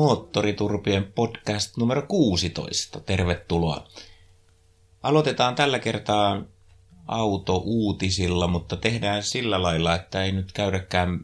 [0.00, 3.00] Moottoriturpien podcast numero 16.
[3.00, 3.88] Tervetuloa.
[5.02, 6.42] Aloitetaan tällä kertaa
[7.06, 11.20] auto-uutisilla, mutta tehdään sillä lailla, että ei nyt käydäkään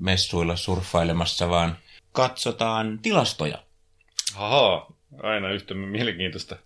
[0.00, 1.76] messuilla surffailemassa, vaan
[2.12, 3.58] katsotaan tilastoja.
[4.36, 6.56] Ahaa, aina yhtä mielenkiintoista.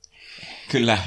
[0.70, 0.98] Kyllä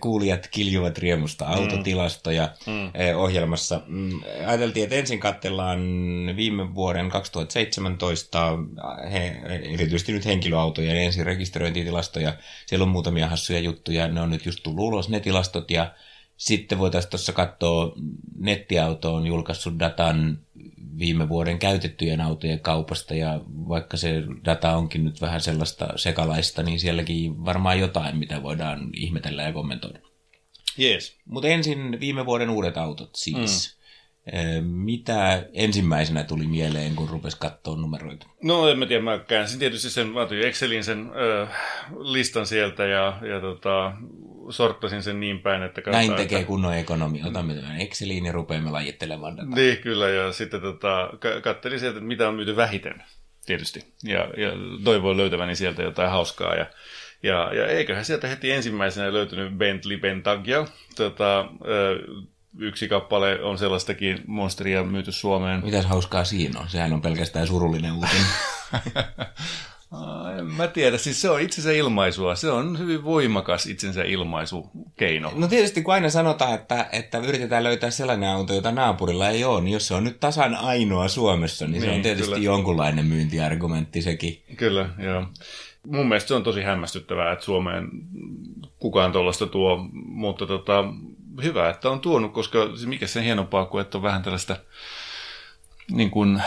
[0.00, 2.92] kuulijat kiljuvat riemusta autotilastoja mm.
[3.16, 3.80] ohjelmassa.
[3.86, 5.80] Mm, ajateltiin, että ensin katsellaan
[6.36, 8.58] viime vuoden 2017,
[9.12, 9.40] he,
[9.74, 12.34] erityisesti nyt henkilöautojen ensin rekisteröintitilastoja.
[12.66, 15.94] Siellä on muutamia hassuja juttuja, ne on nyt just tullut ulos ne tilastot ja
[16.36, 17.92] sitten voitaisiin tuossa katsoa,
[18.38, 20.38] nettiauto on julkaissut datan
[20.98, 26.80] viime vuoden käytettyjen autojen kaupasta ja vaikka se data onkin nyt vähän sellaista sekalaista, niin
[26.80, 29.98] sielläkin varmaan jotain, mitä voidaan ihmetellä ja kommentoida.
[30.78, 31.16] Jees.
[31.24, 33.76] Mutta ensin viime vuoden uudet autot siis.
[33.76, 33.82] Mm.
[34.64, 38.26] Mitä ensimmäisenä tuli mieleen, kun rupesi katsoa numeroita?
[38.42, 41.46] No en mä tiedä, mä käänsin tietysti sen, mä otin Excelin sen ö,
[41.98, 43.92] listan sieltä ja, ja tota,
[44.50, 45.82] sorttasin sen niin päin, että...
[45.86, 46.48] Näin tekee että...
[46.48, 47.26] kunnon ekonomia.
[47.26, 49.54] Otamme tämän Exceliin ja rupeamme lajittelemaan dataa.
[49.54, 50.08] Niin, kyllä.
[50.08, 51.10] Ja sitten tota,
[51.42, 53.02] katselin sieltä, että mitä on myyty vähiten,
[53.46, 53.94] tietysti.
[54.04, 54.52] Ja, ja
[54.84, 56.54] toivoin löytäväni sieltä jotain hauskaa.
[56.54, 56.66] Ja,
[57.22, 60.66] ja, ja eiköhän sieltä heti ensimmäisenä löytynyt Bentley Bentayga.
[60.96, 61.48] Tota,
[62.58, 65.64] yksi kappale on sellaistakin monsteria myyty Suomeen.
[65.64, 66.68] Mitäs hauskaa siinä on?
[66.68, 68.26] Sehän on pelkästään surullinen uutinen.
[70.38, 72.34] En mä tiedä, siis se on itsensä ilmaisua.
[72.34, 75.32] Se on hyvin voimakas itsensä ilmaisukeino.
[75.34, 79.60] No tietysti kun aina sanotaan, että, että yritetään löytää sellainen auto, jota naapurilla ei ole,
[79.60, 82.44] niin jos se on nyt tasan ainoa Suomessa, niin, niin se on niin, tietysti kyllä.
[82.44, 84.42] jonkunlainen myyntiargumentti sekin.
[84.56, 85.24] Kyllä, joo.
[85.86, 87.88] Mun mielestä se on tosi hämmästyttävää, että Suomeen
[88.78, 90.84] kukaan tuollaista tuo, mutta tota,
[91.42, 94.56] hyvä, että on tuonut, koska mikä se hienompaa kuin, että on vähän tällaista
[95.90, 96.42] niin kuin,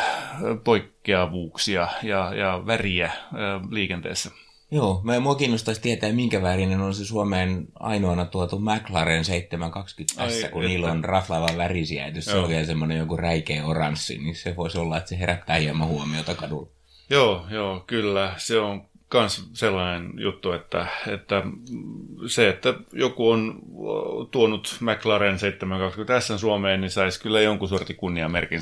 [0.64, 3.12] poikkeavuuksia ja, ja väriä
[3.70, 4.32] liikenteessä.
[4.72, 10.50] Joo, mä, mua kiinnostaisi tietää, minkä värinen on se Suomeen ainoana tuotu McLaren 720 tässä,
[10.50, 10.70] kun että...
[10.70, 12.06] niillä on raflaavan värisiä.
[12.06, 15.20] Et jos se on vielä semmoinen joku räikeä oranssi, niin se voisi olla, että se
[15.20, 16.68] herättää hieman huomiota kadulla.
[17.10, 18.34] Joo, joo, kyllä.
[18.38, 18.88] Se on
[19.20, 21.44] myös sellainen juttu, että, että
[22.28, 23.60] se, että joku on
[24.32, 28.60] tuonut McLaren 720 S Suomeen, niin saisi kyllä jonkun sortin kunniamerkin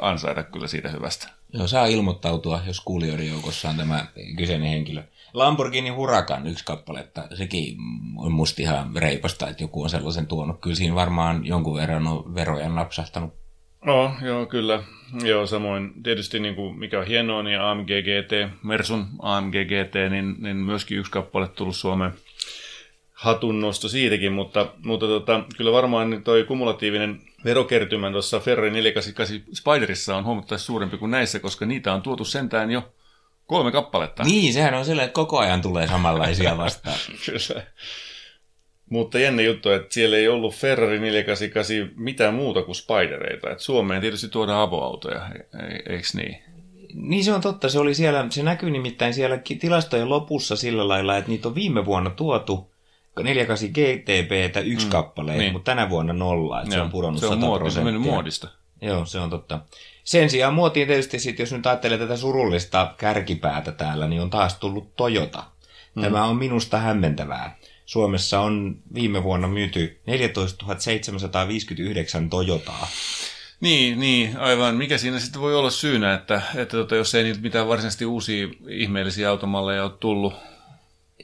[0.00, 1.28] ansaita kyllä siitä hyvästä.
[1.52, 4.06] Joo, saa ilmoittautua, jos kuulijoiden joukossa on tämä
[4.36, 5.02] kyseinen henkilö.
[5.34, 7.76] Lamborghini Huracan yksi kappale, että sekin
[8.16, 10.60] on musta ihan reipasta, että joku on sellaisen tuonut.
[10.60, 13.39] Kyllä siinä varmaan jonkun verran on veroja napsahtanut
[13.84, 14.82] No, joo, kyllä.
[15.24, 20.36] Joo, samoin tietysti niin kuin mikä on hienoa, niin AMG GT, Mersun AMG GT, niin,
[20.38, 22.12] niin myöskin yksi kappale tullut Suomeen
[23.12, 30.16] hatunnosto siitäkin, mutta, mutta tota, kyllä varmaan niin toi kumulatiivinen verokertymä tuossa Ferrari 488 Spiderissa
[30.16, 32.92] on huomattavasti suurempi kuin näissä, koska niitä on tuotu sentään jo
[33.46, 34.24] kolme kappaletta.
[34.24, 36.96] Niin, sehän on sellainen, että koko ajan tulee samanlaisia vastaan.
[37.26, 37.62] kyllä.
[38.90, 43.50] Mutta jännä juttu, että siellä ei ollut Ferrari 488 mitään muuta kuin Spidereita.
[43.50, 46.42] Et Suomeen tietysti tuodaan avoautoja, e- eikö niin?
[46.94, 51.16] Niin se on totta, se oli siellä, se näkyy nimittäin siellä tilastojen lopussa sillä lailla,
[51.16, 52.70] että niitä on viime vuonna tuotu
[53.22, 55.52] 48 GTPtä yksi mm, kappale, niin.
[55.52, 58.00] mutta tänä vuonna nolla, että Joo, se on pudonnut se on 100 muoti, se on
[58.00, 58.48] muodista.
[58.82, 59.60] Joo, se on totta.
[60.04, 64.58] Sen sijaan muotiin tietysti sit, jos nyt ajattelee tätä surullista kärkipäätä täällä, niin on taas
[64.58, 65.44] tullut Toyota.
[65.94, 66.02] Mm.
[66.02, 67.56] Tämä on minusta hämmentävää.
[67.90, 72.88] Suomessa on viime vuonna myyty 14 759 Toyotaa.
[73.60, 74.76] Niin, niin, aivan.
[74.76, 78.48] Mikä siinä sitten voi olla syynä, että, että tota, jos ei niitä mitään varsinaisesti uusia
[78.68, 80.34] ihmeellisiä automalleja ole tullut?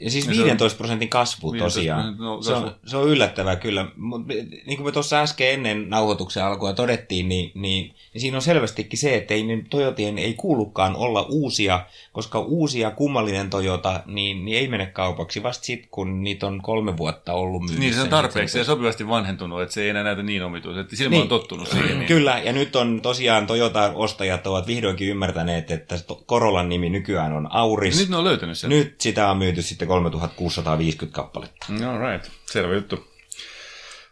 [0.01, 2.01] Ja siis Ja se on- 15 prosentin kasvu 15 tosiaan.
[2.03, 3.87] prosentin no, se, on, se on yllättävää kyllä.
[3.97, 4.33] Mutta
[4.67, 8.99] niin kuin me tuossa äsken ennen nauhoituksen alkua todettiin, niin, niin, niin siinä on selvästikin
[8.99, 11.81] se, että ei ne Toyotien ei kuulukaan olla uusia,
[12.13, 16.97] koska uusia kummallinen Toyota niin, niin ei mene kaupaksi vasta sitten, kun niitä on kolme
[16.97, 17.81] vuotta ollut myynnissä.
[17.81, 20.81] Niin se on Niin tarpeeksi ja sopivasti vanhentunut, että se ei enää näytä niin omituista.
[20.81, 21.23] Että silmä Niin.
[21.23, 21.99] on tottunut siihen.
[21.99, 22.07] Niin.
[22.17, 25.97] Kyllä, ja nyt on tosiaan Toyota-ostajat ovat vihdoinkin ymmärtäneet, että
[26.29, 27.95] Corollan nimi nykyään on Auris.
[27.95, 28.71] Ja nyt ne on löytänyt sen.
[28.71, 31.67] Nyt sitä on myyty sitten 3650 kappaletta.
[31.89, 33.17] All right, selvä juttu.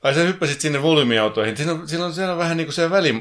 [0.04, 1.56] Ai sä hyppäsit sinne volyymiautoihin.
[1.56, 3.12] Siinä on, siinä on, siellä on vähän niin kuin se väli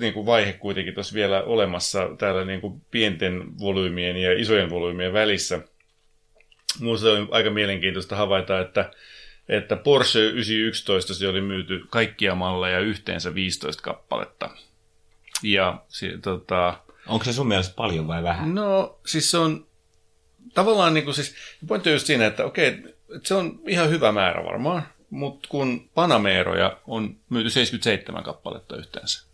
[0.00, 5.12] niin kuin vaihe kuitenkin tuossa vielä olemassa täällä niin kuin pienten volyymien ja isojen volyymien
[5.12, 5.60] välissä.
[6.80, 8.90] Minusta oli aika mielenkiintoista havaita, että,
[9.48, 14.50] että Porsche 911 se oli myyty kaikkia malleja yhteensä 15 kappaletta.
[15.42, 18.54] Ja si, tota, Onko se sun mielestä paljon vai vähän?
[18.54, 19.66] No, siis se on
[20.54, 21.34] tavallaan niin kuin siis,
[21.66, 25.90] pointti on just siinä, että okei, että se on ihan hyvä määrä varmaan, mutta kun
[25.94, 29.26] Panameroja on myyty 77 kappaletta yhteensä,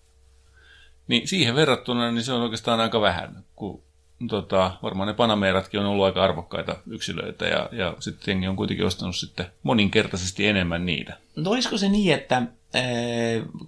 [1.09, 3.86] niin siihen verrattuna niin se on oikeastaan aika vähän, kun
[4.29, 8.87] tota, varmaan ne Panameratkin on ollut aika arvokkaita yksilöitä ja, ja sitten jengi on kuitenkin
[8.87, 11.17] ostanut sitten moninkertaisesti enemmän niitä.
[11.37, 12.83] No olisiko se niin, että ää,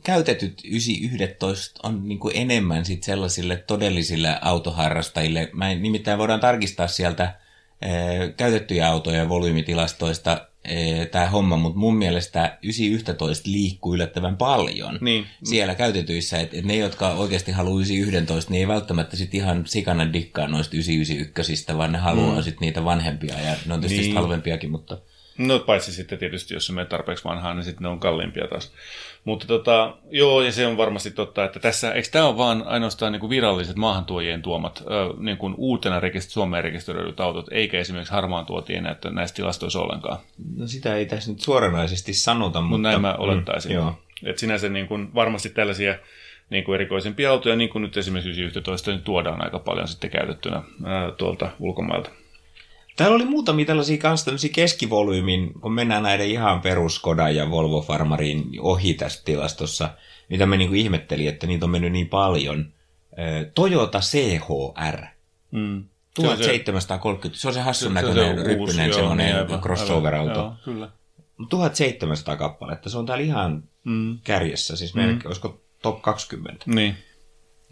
[0.02, 5.50] käytetyt 911 on niin kuin enemmän sit sellaisille todellisille autoharrastajille?
[5.52, 7.90] Mä en, nimittäin voidaan tarkistaa sieltä ää,
[8.36, 10.47] käytettyjä autoja volyymitilastoista
[11.10, 15.26] tämä homma, mutta mun mielestä 911 liikkuu yllättävän paljon Niin.
[15.44, 20.12] siellä käytetyissä, että et ne, jotka oikeasti haluaa 911, niin ei välttämättä sit ihan sikana
[20.12, 22.42] dikkaa noista 991, vaan ne haluaa mm.
[22.42, 24.14] sitten niitä vanhempia, ja ne on tietysti niin.
[24.14, 24.98] halvempiakin, mutta...
[25.38, 28.72] No paitsi sitten tietysti, jos se menee tarpeeksi vanhaan, niin sitten ne on kalliimpia taas.
[29.24, 33.12] Mutta tota, joo, ja se on varmasti totta, että tässä, eikö tämä ole vaan ainoastaan
[33.12, 38.14] niin kuin viralliset maahantuojien tuomat ö, niin kuin uutena rekist- Suomeen rekisteröidyt autot, eikä esimerkiksi
[38.14, 40.18] harmaan tuotien näitä näissä tilastoissa ollenkaan.
[40.56, 42.70] No sitä ei tässä nyt suoranaisesti sanota, mutta...
[42.70, 43.72] Mutta näin mä olettaisin.
[43.72, 43.98] Mm, joo.
[44.24, 45.94] Että sinänsä niin kuin varmasti tällaisia
[46.50, 50.62] niin kuin erikoisempia autoja, niin kuin nyt esimerkiksi 11, niin tuodaan aika paljon sitten käytettynä
[50.84, 52.10] ää, tuolta ulkomailta.
[52.98, 57.80] Täällä oli muutamia tällaisia kanssa tämmöisiä keskivolyymin, kun mennään näiden ihan perus Skoda ja Volvo
[57.82, 59.90] Farmarin ohi tässä tilastossa,
[60.28, 62.72] mitä me niinku ihmetteli, että niitä on mennyt niin paljon.
[63.54, 65.04] Toyota CHR,
[65.50, 65.84] Mm.
[66.20, 68.36] Se on se- 1730, se on se hassun näköinen
[68.94, 70.52] semmoinen niin, aivan, crossover-auto.
[70.64, 70.90] kyllä.
[71.48, 74.18] 1700 kappaletta, se on täällä ihan Mm.
[74.24, 76.64] kärjessä, siis melkein, olisiko top 20.
[76.66, 76.96] Niin.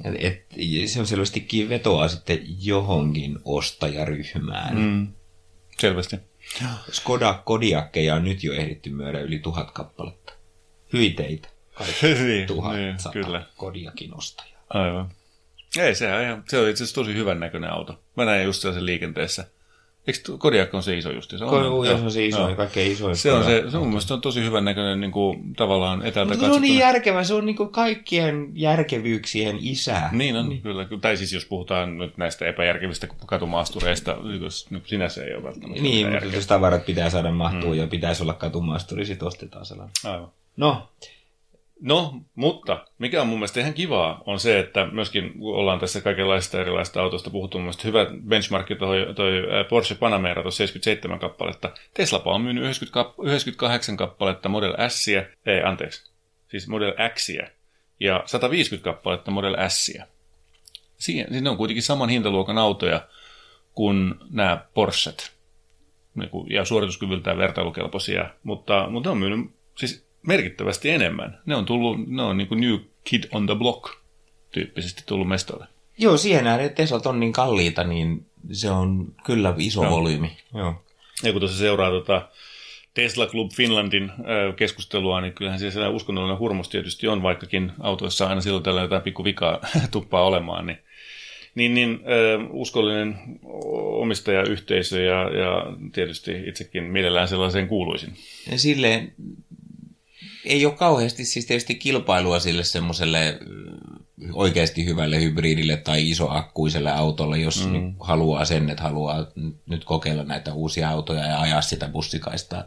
[0.04, 0.46] Et,
[0.86, 4.78] se on selvästikin vetoaa sitten johonkin ostajaryhmään.
[4.78, 5.08] Mm.
[5.78, 6.16] Selvästi.
[6.90, 10.32] Skoda Kodiakkeja on nyt jo ehditty myydä yli tuhat kappaletta.
[10.92, 11.48] Hyi teitä.
[12.02, 13.46] niin, Tuhat niin, kyllä.
[13.56, 14.62] Kodiakin ostajaa.
[14.68, 15.10] Aivan.
[15.78, 18.00] Ei, se on, ihan, se on itse asiassa tosi hyvän näköinen auto.
[18.16, 19.48] Mä näin just sellaisen liikenteessä.
[20.06, 21.38] Eikö Kodiak on se iso justi?
[21.38, 22.48] Se on, Ko- joo, se on se iso, joo.
[22.48, 23.16] ja kaikkein isoin.
[23.16, 26.32] Se on, se, se on mun mielestä on tosi hyvän näköinen niin kuin, tavallaan etäältä
[26.32, 30.02] Mutta se on niin järkevä, se on niinku kaikkien järkevyyksien isä.
[30.12, 30.62] Niin on, niin.
[30.62, 30.86] kyllä.
[31.00, 34.16] Tai siis jos puhutaan nyt näistä epäjärkevistä katumaastureista,
[34.70, 37.78] niin sinänsä ei ole välttämättä Niin, mutta jos tavarat pitää saada mahtua mm.
[37.78, 39.92] ja pitäisi olla katumaasturi, sit ostetaan sellainen.
[40.04, 40.28] Aivan.
[40.56, 40.88] No,
[41.80, 46.60] No, mutta mikä on mun mielestä ihan kivaa, on se, että myöskin ollaan tässä kaikenlaista
[46.60, 49.32] erilaista autosta puhuttu, mun hyvä benchmarkki toi, toi
[49.68, 51.72] Porsche Panamera, tuossa 77 kappaletta.
[51.94, 55.08] Teslapa on myynyt 90, kap- 98 kappaletta Model S,
[55.46, 56.12] ei anteeksi,
[56.48, 57.28] siis Model X
[58.00, 59.92] ja 150 kappaletta Model S.
[60.98, 63.08] Siinä, siinä on kuitenkin saman hintaluokan autoja
[63.72, 65.36] kuin nämä Porschet.
[66.14, 71.38] Niin ja suorituskyvyltään vertailukelpoisia, mutta, mutta ne on myynyt siis merkittävästi enemmän.
[71.46, 73.84] Ne on tullut, ne on niin kuin new kid on the block
[74.50, 75.66] tyyppisesti tullut mestolle.
[75.98, 79.92] joo, siihen nähden, että Teslat on niin kalliita, niin se on kyllä iso Joo.
[79.92, 80.36] volyymi.
[80.54, 80.82] Joo.
[81.22, 82.28] Ja kun tuossa seuraa tota
[82.94, 84.12] Tesla Club Finlandin
[84.56, 89.24] keskustelua, niin kyllähän siellä uskonnollinen hurmos tietysti on, vaikkakin autoissa aina silloin tällä jotain pikku
[89.24, 90.78] vikaa tuppaa olemaan, niin
[91.54, 93.18] niin, niin ö, uskollinen
[94.00, 98.12] omistajayhteisö ja, ja tietysti itsekin mielellään sellaiseen kuuluisin.
[98.50, 99.12] Ja silleen
[100.46, 103.38] ei ole kauheasti siis tietysti kilpailua sille semmoiselle
[104.32, 107.94] oikeasti hyvälle hybridille tai isoakkuiselle autolle, jos mm.
[108.00, 109.26] haluaa sen, että haluaa
[109.66, 112.64] nyt kokeilla näitä uusia autoja ja ajaa sitä bussikaista,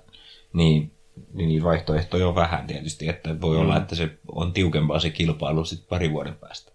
[0.54, 0.92] niin,
[1.34, 3.62] niin vaihtoehtoja on vähän tietysti, että voi mm.
[3.62, 6.72] olla, että se on tiukempaa se kilpailu sitten pari vuoden päästä.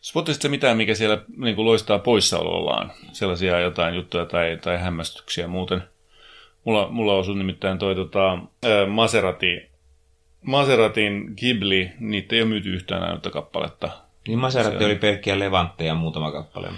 [0.00, 2.92] Spottisitko mitään, mikä siellä niin kuin loistaa poissaolollaan?
[3.12, 5.82] Sellaisia jotain juttuja tai, tai hämmästyksiä muuten?
[6.64, 8.38] Mulla, mulla osui nimittäin toi tota,
[8.88, 9.67] Maserati,
[10.42, 13.90] Maseratin Ghibli, niitä ei ole myyty yhtään ainutta kappaletta.
[14.28, 16.68] Niin Maserati Se- oli pelkkiä levantteja muutama kappale.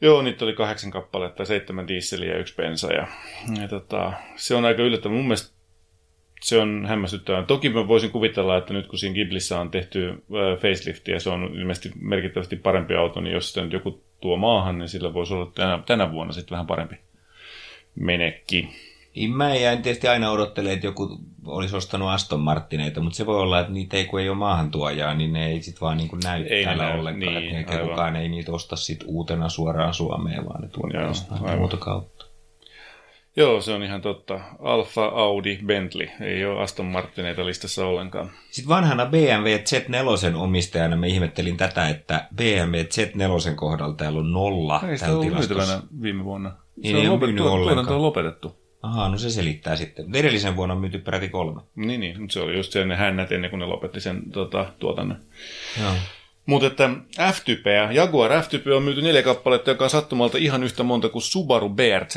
[0.00, 2.92] Joo, niitä oli kahdeksan kappaletta, seitsemän diisseliä ja yksi bensa.
[2.92, 3.06] Ja,
[3.60, 5.16] ja tota, se on aika yllättävää.
[5.16, 5.52] Mun mielestä
[6.42, 7.42] se on hämmästyttävää.
[7.42, 10.22] Toki mä voisin kuvitella, että nyt kun siinä Ghiblissä on tehty
[10.56, 14.78] facelift ja se on ilmeisesti merkittävästi parempi auto, niin jos sitä nyt joku tuo maahan,
[14.78, 16.96] niin sillä voisi olla tänä, tänä vuonna sitten vähän parempi
[17.94, 18.68] menekki.
[19.14, 23.36] Niin mä jäin tietysti aina odottelemaan, että joku olisi ostanut Aston Martineita, mutta se voi
[23.36, 26.20] olla, että niitä ei kun ei ole maahantuojaa, niin ne ei sitten vaan niin kuin
[26.24, 26.98] näy ei täällä näy.
[26.98, 27.34] ollenkaan.
[27.34, 27.88] Niin, eikä aivan.
[27.88, 31.14] kukaan ei niitä osta sit uutena suoraan Suomeen, vaan ne tuodaan
[31.58, 32.26] muuta kautta.
[33.36, 34.40] Joo, se on ihan totta.
[34.58, 36.08] Alfa, Audi, Bentley.
[36.20, 38.30] Ei ole Aston Martineita listassa ollenkaan.
[38.50, 44.80] Sitten vanhana BMW Z4 omistajana mä ihmettelin tätä, että BMW Z4 kohdalla täällä on nolla.
[44.88, 46.50] Ei sitä ollut viime vuonna.
[46.82, 48.61] Se ei, on, lopettu, tuotanto on lopetettu.
[48.82, 50.14] Ahaa, no se selittää sitten.
[50.14, 51.60] Edellisen vuonna on myyty peräti kolme.
[51.76, 54.72] Niin, niin mutta se oli just se ne hännät ennen kuin ne lopetti sen tota,
[54.78, 55.18] tuotannon.
[55.80, 55.92] Joo.
[56.46, 56.90] Mutta että
[57.32, 61.68] F-typeä, Jaguar F-type on myyty neljä kappaletta, joka on sattumalta ihan yhtä monta kuin Subaru
[61.68, 62.16] BRZ,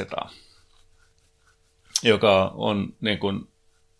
[2.03, 3.47] joka on niin kuin,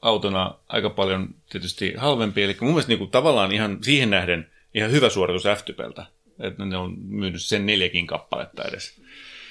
[0.02, 2.44] autona aika paljon tietysti halvempi.
[2.44, 6.06] Eli mun mielestä niin kuin, tavallaan ihan siihen nähden ihan hyvä suoritus F-typeltä.
[6.40, 9.02] Että ne on myynyt sen neljäkin kappaletta edes.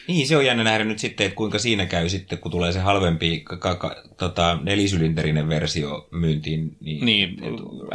[0.08, 2.78] Niin, se on jännä nähdä nyt sitten, että kuinka siinä käy sitten, kun tulee se
[2.78, 6.76] halvempi ka- ka- tota, nelisylinterinen versio myyntiin.
[6.80, 7.36] Niin, niin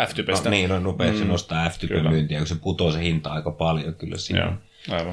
[0.08, 0.50] F-typestä.
[0.50, 3.94] No, niin, no, nopeasti mm, nostaa F-typen myyntiä, kun se putoo se hinta aika paljon
[3.94, 4.40] kyllä siinä.
[4.42, 4.54] Joo.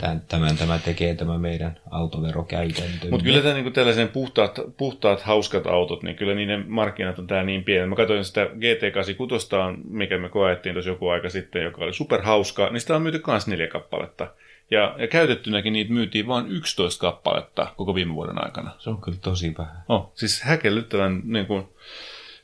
[0.01, 3.11] Tämän, tämän, tämä tekee tämä meidän autoverokäytäntö.
[3.11, 7.43] Mutta kyllä tämä, niin tällaisen puhtaat, puhtaat, hauskat autot, niin kyllä niiden markkinat on tää
[7.43, 7.87] niin pieni.
[7.87, 12.81] Mä katsoin sitä GT86, mikä me koettiin tuossa joku aika sitten, joka oli superhauska, niin
[12.81, 14.29] sitä on myyty myös neljä kappaletta.
[14.71, 18.71] Ja, ja käytettynäkin niitä myytiin vain 11 kappaletta koko viime vuoden aikana.
[18.79, 19.83] Se on kyllä tosi vähän.
[19.89, 21.69] Oh, siis häkellyttävän, niin kuin,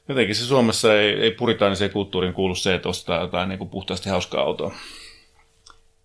[0.09, 4.11] jotenkin se Suomessa ei, ei puritaaniseen kulttuuriin kuulu se, että ostaa jotain niin kuin puhtaasti
[4.11, 4.75] hauskaa autoa.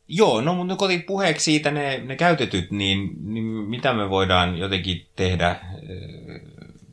[0.07, 5.05] Joo, no mutta kotiin puheeksi siitä ne, ne käytetyt, niin, niin mitä me voidaan jotenkin
[5.15, 5.55] tehdä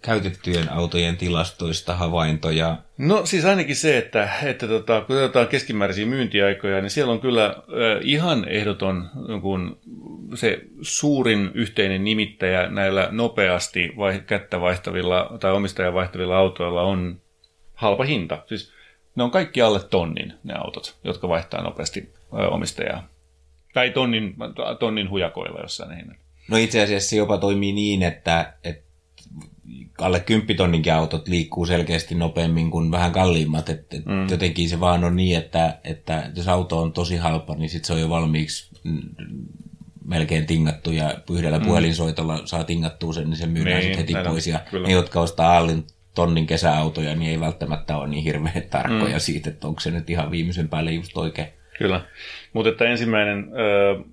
[0.05, 2.77] käytettyjen autojen tilastoista havaintoja?
[2.99, 7.47] No siis ainakin se, että, että tota, kun otetaan keskimääräisiä myyntiaikoja, niin siellä on kyllä
[7.47, 7.55] äh,
[8.03, 9.11] ihan ehdoton
[9.43, 9.79] kun
[10.35, 17.21] se suurin yhteinen nimittäjä näillä nopeasti vai, kättä vaihtavilla tai omistajan vaihtavilla autoilla on
[17.75, 18.43] halpa hinta.
[18.47, 18.73] Siis
[19.17, 23.09] ne on kaikki alle tonnin ne autot, jotka vaihtaa nopeasti äh, omistajaa.
[23.75, 24.35] Tai tonnin,
[24.79, 26.25] tonnin hujakoilla jossain hinnalla.
[26.51, 28.84] No itse asiassa se jopa toimii niin, että, että
[29.99, 33.69] alle 10 tonninkin autot liikkuu selkeästi nopeammin kuin vähän kalliimmat.
[33.69, 34.29] Et, et mm.
[34.31, 37.93] Jotenkin se vaan on niin, että, että jos auto on tosi halpa, niin sit se
[37.93, 38.71] on jo valmiiksi
[40.05, 41.65] melkein tingattu ja yhdellä mm.
[41.65, 44.47] puhelinsoitolla saa tingattua sen, niin se myydään niin, heti pois.
[44.47, 44.89] Ja kyllä.
[44.89, 49.21] ne, jotka ostaa allin tonnin kesäautoja, niin ei välttämättä ole niin hirveän tarkkoja mm.
[49.21, 51.49] siitä, että onko se nyt ihan viimeisen päälle just oikein.
[51.79, 52.01] Kyllä,
[52.53, 54.05] mutta että ensimmäinen äh,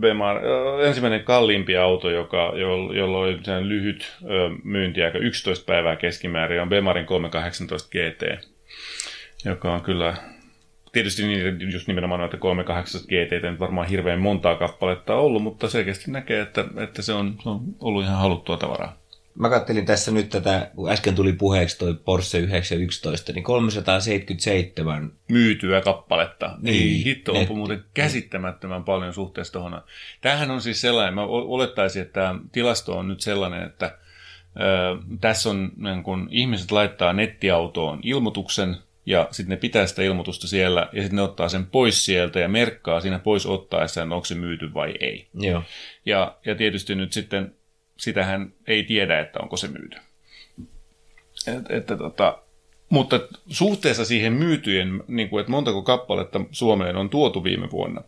[0.00, 0.40] Bemar,
[0.86, 2.52] ensimmäinen kalliimpi auto, joka,
[2.94, 4.16] jolla oli sen lyhyt
[4.64, 8.46] myyntiaika 11 päivää keskimäärin, on Bemarin 318 GT,
[9.44, 10.14] joka on kyllä
[10.92, 16.10] tietysti niin, just nimenomaan noita 318 GT nyt varmaan hirveän montaa kappaletta ollut, mutta selkeästi
[16.10, 18.99] näkee, että, että se, on, se on ollut ihan haluttua tavaraa.
[19.34, 25.80] Mä kattelin tässä nyt tätä, kun äsken tuli puheeksi toi Porsche 911, niin 377 myytyä
[25.80, 26.56] kappaletta.
[26.62, 29.82] Niin, Ei hitto, onpa muuten käsittämättömän paljon suhteessa tuohon.
[30.20, 33.98] Tämähän on siis sellainen, mä olettaisin, että tämä tilasto on nyt sellainen, että
[34.56, 40.48] ö, tässä on, niin kun ihmiset laittaa nettiautoon ilmoituksen, ja sitten ne pitää sitä ilmoitusta
[40.48, 44.34] siellä, ja sitten ne ottaa sen pois sieltä ja merkkaa siinä pois ottaessaan, onko se
[44.34, 45.28] myyty vai ei.
[45.34, 45.62] Joo.
[46.06, 47.54] Ja, ja tietysti nyt sitten
[48.00, 49.96] sitähän ei tiedä, että onko se myyty.
[51.46, 52.38] Et, että tota,
[52.88, 58.02] mutta suhteessa siihen myytyjen, niin kuin, että montako kappaletta Suomeen on tuotu viime vuonna,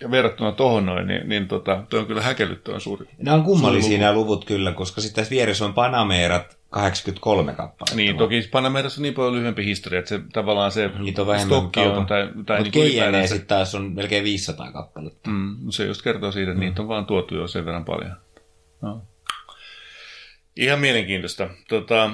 [0.00, 3.06] ja verrattuna tuohon noin, niin, niin tota, tuo on kyllä häkellyttävän suuri.
[3.18, 7.96] Nämä on kummallisia nämä luvut kyllä, koska sitten tässä vieressä on Panamerat 83 kappaletta.
[7.96, 11.80] Niin, toki Panamerassa on niin paljon lyhyempi historia, että se tavallaan se Niitä on stokki
[11.80, 12.06] on.
[12.06, 15.30] Tai, tai Mutta niin sitten taas on melkein 500 kappaletta.
[15.30, 16.66] Mm, se just kertoo siitä, että mm.
[16.66, 18.16] niitä on vaan tuotu jo sen verran paljon.
[18.80, 19.02] No.
[20.56, 21.50] Ihan mielenkiintoista.
[21.68, 22.10] Tota,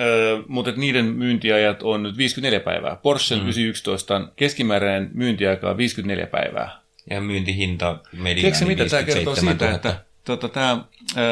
[0.00, 2.96] Öö, mutta niiden myyntiajat on nyt 54 päivää.
[2.96, 3.42] Porsche mm.
[3.42, 6.80] 911 keskimääräinen myyntiaika on 54 päivää.
[7.10, 10.84] Ja myyntihinta mediaani mitä tämä kertoo siitä, että tota, tämä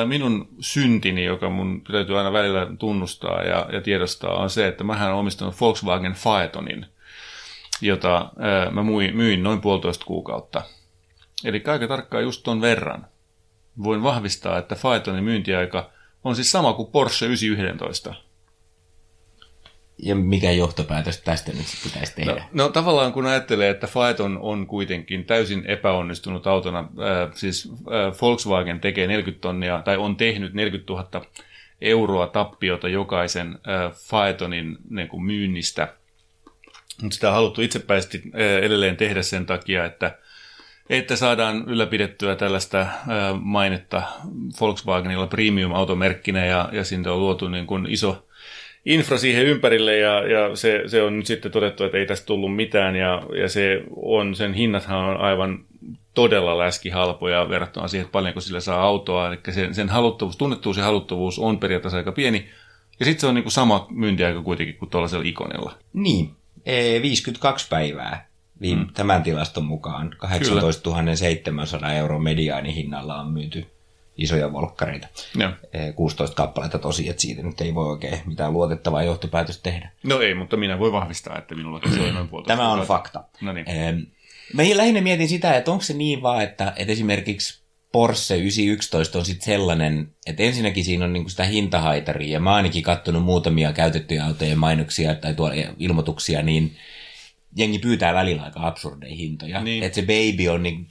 [0.07, 5.09] minun syntini, joka mun täytyy aina välillä tunnustaa ja, ja tiedostaa, on se, että mähän
[5.09, 6.87] olen omistanut Volkswagen Phaetonin,
[7.81, 10.63] jota ää, mä myin, myin noin puolitoista kuukautta.
[11.45, 13.07] Eli aika tarkkaan just ton verran.
[13.85, 15.91] Voin vahvistaa, että Phaetonin myyntiaika
[16.25, 18.15] on siis sama kuin Porsche 911.
[19.99, 22.33] Ja mikä johtopäätös tästä nyt pitäisi tehdä?
[22.33, 28.21] No, no tavallaan kun ajattelee, että Phaeton on kuitenkin täysin epäonnistunut autona, äh, siis äh,
[28.23, 31.27] Volkswagen tekee 40 tonnia, tai on tehnyt 40 000
[31.81, 35.95] euroa tappiota jokaisen äh, Phaetonin niin kuin myynnistä,
[37.03, 40.19] mutta sitä on haluttu itsepäisesti äh, edelleen tehdä sen takia, että
[40.91, 42.87] että saadaan ylläpidettyä tällaista
[43.41, 44.03] mainetta
[44.61, 48.27] Volkswagenilla premium-automerkkinä ja, ja sinne on luotu niin kuin iso,
[48.85, 52.57] infra siihen ympärille ja, ja se, se on nyt sitten todettu, että ei tästä tullut
[52.57, 55.65] mitään ja, ja se on, sen hinnathan on aivan
[56.15, 59.29] todella läskihalpoja verrattuna siihen, että paljonko sillä saa autoa.
[59.29, 62.49] Eli sen, sen haluttavuus, tunnettuus ja haluttavuus on periaatteessa aika pieni.
[63.01, 65.75] Ja sitten se on niin kuin sama myyntiaika kuitenkin kuin tuollaisella ikonilla.
[65.93, 66.31] Niin,
[67.03, 68.34] 52 päivää
[68.65, 68.93] viime, mm.
[68.95, 70.15] tämän tilaston mukaan.
[70.19, 73.67] 18 700 euroa mediaanihinnalla on myyty
[74.17, 75.09] isoja volkkareita.
[75.35, 75.51] Joo.
[75.95, 79.91] 16 kappaletta tosi, että siitä nyt ei voi oikein mitään luotettavaa johtopäätöstä tehdä.
[80.03, 82.47] No ei, mutta minä voin vahvistaa, että minulla se on noin puolta.
[82.47, 83.25] Tämä on fakta.
[83.41, 83.67] No niin.
[84.55, 89.25] Mä lähinnä mietin sitä, että onko se niin vaan, että, että esimerkiksi Porsche 911 on
[89.25, 94.25] sitten sellainen, että ensinnäkin siinä on niinku sitä hintahaitaria, ja mä ainakin katsonut muutamia käytettyjä
[94.25, 96.77] autojen mainoksia tai tuolla ilmoituksia, niin
[97.57, 99.61] jengi pyytää välillä aika absurdeja hintoja.
[99.61, 99.83] Niin.
[99.83, 100.87] Että se baby on niin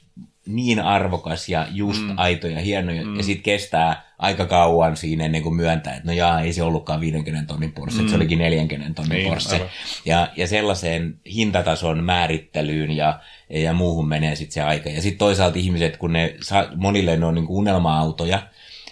[0.45, 2.13] niin arvokas ja just mm.
[2.17, 3.15] aito ja hieno, mm.
[3.15, 7.01] ja sitten kestää aika kauan siinä ennen kuin myöntää, että no jaa, ei se ollutkaan
[7.01, 8.09] 50 tonnin Porsche, mm.
[8.09, 9.69] se olikin 40 tonnin niin, Porsche.
[10.05, 14.89] Ja, ja sellaiseen hintatason määrittelyyn ja, ja muuhun menee sitten se aika.
[14.89, 16.35] Ja sitten toisaalta ihmiset, kun ne,
[16.75, 18.41] monille ne on niin unelma-autoja,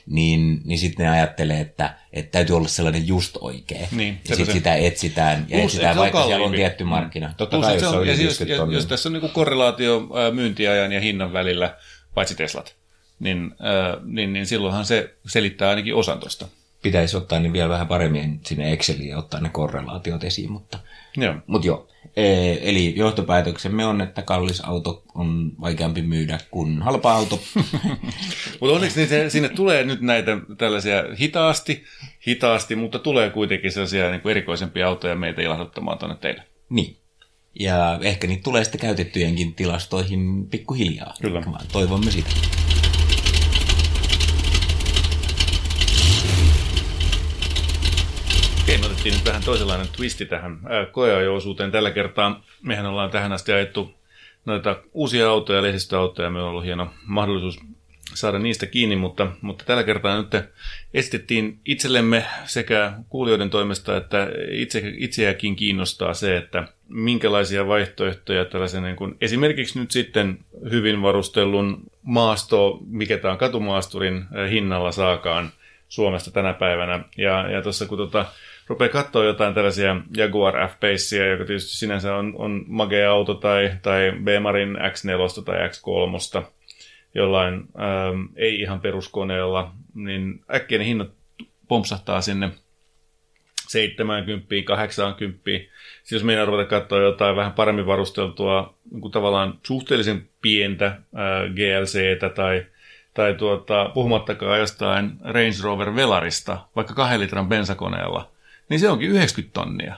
[0.06, 3.88] niin, niin sitten ne ajattelee, että, että täytyy olla sellainen just oikea.
[3.92, 7.28] Niin, ja sitten sitä etsitään, ja Plus, etsitään vaikka siellä on tietty markkina.
[7.28, 7.34] Mm.
[7.36, 8.40] Totta Plus, kai, jos, on, on ja jos,
[8.72, 11.76] jos tässä on niin korrelaatio myyntiajan ja hinnan välillä,
[12.14, 12.76] paitsi Teslat,
[13.20, 16.48] niin, äh, niin, niin silloinhan se selittää ainakin osan tuosta.
[16.82, 20.80] Pitäisi ottaa niin vielä vähän paremmin sinne Exceliin ja ottaa ne korrelaatiot esiin, mutta
[21.18, 21.36] joo.
[21.48, 21.88] Mut joo.
[22.16, 27.40] Eli johtopäätöksemme on, että kallis auto on vaikeampi myydä kuin halpa auto.
[28.62, 31.84] mutta onneksi niin se, sinne tulee nyt näitä tällaisia hitaasti,
[32.28, 36.44] hitaasti, mutta tulee kuitenkin sellaisia niin kuin erikoisempia autoja meitä ilahduttamaan tuonne teille.
[36.70, 36.98] Niin.
[37.60, 41.14] Ja ehkä niitä tulee sitten käytettyjenkin tilastoihin pikkuhiljaa.
[41.22, 41.44] Kyllä.
[41.72, 42.30] Toivomme sitä.
[48.62, 50.60] Okei, me otettiin nyt vähän toisenlainen twisti tähän
[50.92, 51.72] koeajo-osuuteen.
[51.72, 53.94] Tällä kertaa mehän ollaan tähän asti ajettu
[54.46, 56.30] noita uusia autoja, lehdistöautoja.
[56.30, 57.60] Meillä on ollut hieno mahdollisuus
[58.14, 60.44] saada niistä kiinni, mutta, mutta tällä kertaa nyt
[60.94, 68.96] esitettiin itsellemme sekä kuulijoiden toimesta että itse, itseäkin kiinnostaa se, että minkälaisia vaihtoehtoja tällaisen niin
[68.96, 70.40] kuin, esimerkiksi nyt sitten
[70.72, 75.52] hyvin varustellun maasto, mikä tämä on katumaasturin hinnalla saakaan
[75.88, 77.04] Suomesta tänä päivänä.
[77.18, 78.26] Ja, ja tuossa kun tota,
[78.72, 84.14] rupeaa katsoa jotain tällaisia Jaguar F-Pacea, joka tietysti sinänsä on, on magea auto, tai, tai
[84.24, 86.46] Bemarin X4 tai X3,
[87.16, 91.10] jollain ähm, ei ihan peruskoneella, niin äkkiä ne hinnat
[91.68, 92.52] pompsahtaa sinne
[93.68, 95.42] 70, 80.
[95.44, 101.02] Siis jos meidän ruveta katsoa jotain vähän paremmin varusteltua, niin tavallaan suhteellisen pientä äh,
[101.56, 102.66] GLCtä tai,
[103.14, 108.32] tai tuota, puhumattakaan jostain Range Rover Velarista, vaikka kahden litran bensakoneella,
[108.72, 109.96] niin se onkin 90 tonnia.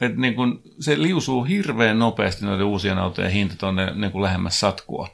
[0.00, 5.08] Et niin kun se liusuu hirveän nopeasti noiden uusien autojen hinta tuonne niin lähemmäs satkua.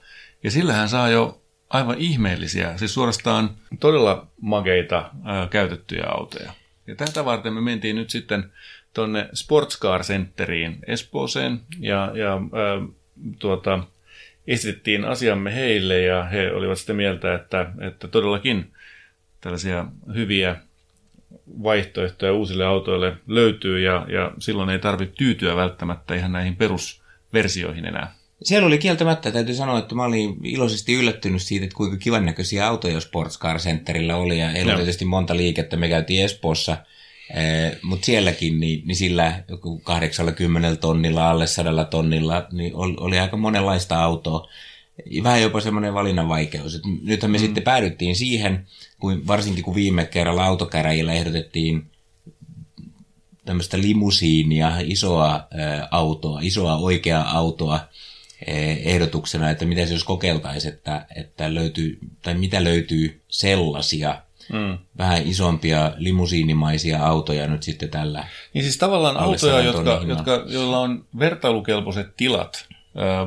[0.45, 6.53] Ja sillähän saa jo aivan ihmeellisiä, siis suorastaan todella makeita ää, käytettyjä autoja.
[6.87, 8.53] Ja tätä varten me mentiin nyt sitten
[8.95, 12.89] tuonne Sportscar Centeriin Espooseen ja, ja ää,
[13.39, 13.79] tuota,
[14.47, 18.73] esitettiin asiamme heille ja he olivat sitä mieltä, että, että todellakin
[19.41, 20.57] tällaisia hyviä
[21.63, 28.15] vaihtoehtoja uusille autoille löytyy ja, ja silloin ei tarvitse tyytyä välttämättä ihan näihin perusversioihin enää.
[28.43, 32.67] Siellä oli kieltämättä, täytyy sanoa, että mä olin iloisesti yllättynyt siitä, että kuinka kivan näköisiä
[32.67, 34.39] autoja Sports Car Centerillä oli.
[34.39, 36.77] Ja heillä oli tietysti monta liikettä, me käytiin Espoossa,
[37.35, 39.43] eh, mutta sielläkin niin, niin sillä
[39.83, 44.49] 80 tonnilla, alle 100 tonnilla, niin oli, oli aika monenlaista autoa.
[45.23, 46.75] Vähän jopa semmoinen valinnan vaikeus.
[46.75, 47.43] Et nythän me mm.
[47.43, 48.67] sitten päädyttiin siihen,
[49.01, 51.91] kun, varsinkin kun viime kerralla autokäräjillä ehdotettiin
[53.45, 57.81] tämmöistä limusiinia, isoa ä, autoa, isoa oikeaa autoa,
[58.85, 64.79] ehdotuksena, että mitä se jos kokeiltaisiin, että, että löytyy, tai mitä löytyy sellaisia mm.
[64.99, 68.29] vähän isompia limusiinimaisia autoja nyt sitten tällä.
[68.55, 72.67] Niin siis tavallaan autoja, jotka, jotka, joilla on vertailukelpoiset tilat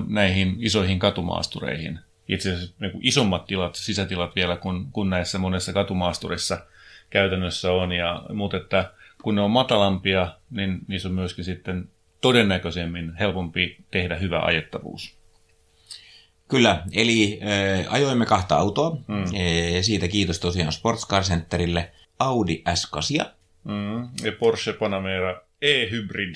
[0.07, 1.99] näihin isoihin katumaastureihin.
[2.27, 6.65] Itse asiassa niin isommat tilat, sisätilat vielä kuin, kuin näissä monessa katumaasturissa
[7.09, 7.91] käytännössä on.
[7.91, 8.91] Ja, mutta että
[9.23, 11.89] kun ne on matalampia, niin niissä on myöskin sitten
[12.21, 15.17] todennäköisemmin helpompi tehdä hyvä ajettavuus.
[16.47, 18.97] Kyllä, eli äh, ajoimme kahta autoa.
[19.07, 19.23] Mm.
[19.33, 21.91] E, siitä kiitos tosiaan Sports Car Centerille.
[22.19, 23.25] Audi S8.
[23.63, 24.25] Mm.
[24.25, 26.35] Ja Porsche Panamera E-Hybrid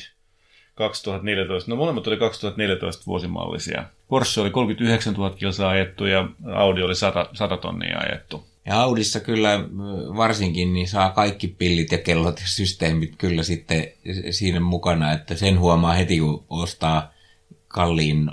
[0.78, 1.72] 2014.
[1.72, 3.84] No molemmat oli 2014 vuosimallisia.
[4.08, 8.44] Porsche oli 39 000 kilsaa ajettu ja Audi oli 100, 100 tonnia ajettu.
[8.66, 9.60] Ja Audissa kyllä
[10.18, 13.88] varsinkin niin saa kaikki pillit ja kellot ja systeemit kyllä sitten
[14.32, 17.12] siinä mukana, että sen huomaa heti kun ostaa
[17.68, 18.32] kalliin,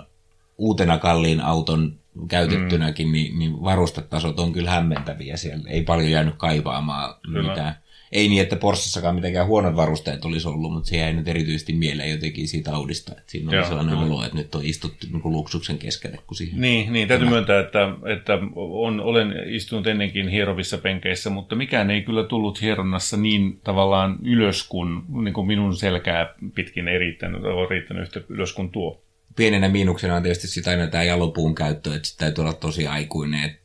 [0.58, 1.94] uutena kalliin auton
[2.28, 3.12] käytettynäkin, mm.
[3.12, 5.70] niin, niin varustetasot on kyllä hämmentäviä siellä.
[5.70, 7.48] Ei paljon jäänyt kaivaamaan kyllä.
[7.48, 7.83] mitään
[8.14, 12.10] ei niin, että Porschessakaan mitenkään huonot varusteet olisi ollut, mutta se jäi nyt erityisesti mieleen
[12.10, 13.12] jotenkin siitä Audista.
[13.12, 14.14] Että siinä oli Joo, sellainen kyllä.
[14.14, 16.18] olo, että nyt on istuttu niin luksuksen keskelle.
[16.26, 16.60] Kuin siihen.
[16.60, 22.02] Niin, niin, täytyy myöntää, että, että on, olen istunut ennenkin hierovissa penkeissä, mutta mikään ei
[22.02, 27.68] kyllä tullut hieronnassa niin tavallaan ylös kuin, niin kuin minun selkää pitkin ei riittänyt, ole
[27.70, 29.04] riittänyt yhtä ylös kuin tuo
[29.36, 33.58] pienenä miinuksena on tietysti sitä aina tämä jalopuun käyttö, että sitä täytyy olla tosi aikuinen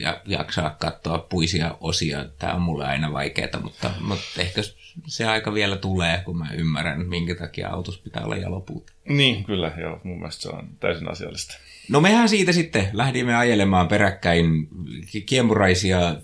[0.00, 2.24] ja jaksaa katsoa puisia osia.
[2.38, 4.62] Tämä on mulle aina vaikeaa, mutta, mutta ehkä
[5.06, 8.90] se aika vielä tulee, kun mä ymmärrän, minkä takia autossa pitää olla jalopuut.
[9.08, 10.00] Niin, kyllä, joo.
[10.04, 11.58] Mun mielestä se on täysin asiallista.
[11.88, 14.68] No mehän siitä sitten lähdimme ajelemaan peräkkäin
[15.26, 16.16] kiemuraisia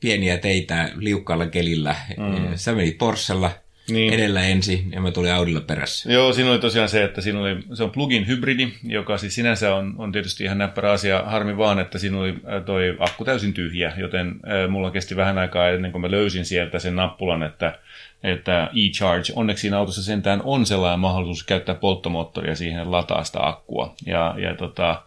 [0.00, 1.96] pieniä teitä liukkaalla kelillä.
[2.16, 2.56] Mm.
[2.56, 3.50] Sä menit Porschella
[3.90, 4.14] niin.
[4.14, 6.12] edellä ensin ja mä tulin Audilla perässä.
[6.12, 9.74] Joo, siinä oli tosiaan se, että siinä oli, se on plugin hybridi, joka siis sinänsä
[9.74, 11.22] on, on tietysti ihan näppärä asia.
[11.26, 15.38] Harmi vaan, että siinä oli äh, toi akku täysin tyhjä, joten äh, mulla kesti vähän
[15.38, 17.78] aikaa ennen kuin mä löysin sieltä sen nappulan, että
[18.22, 23.94] että e-charge, onneksi siinä autossa sentään on sellainen mahdollisuus käyttää polttomoottoria siihen lataa sitä akkua.
[24.06, 25.02] Ja, ja tota,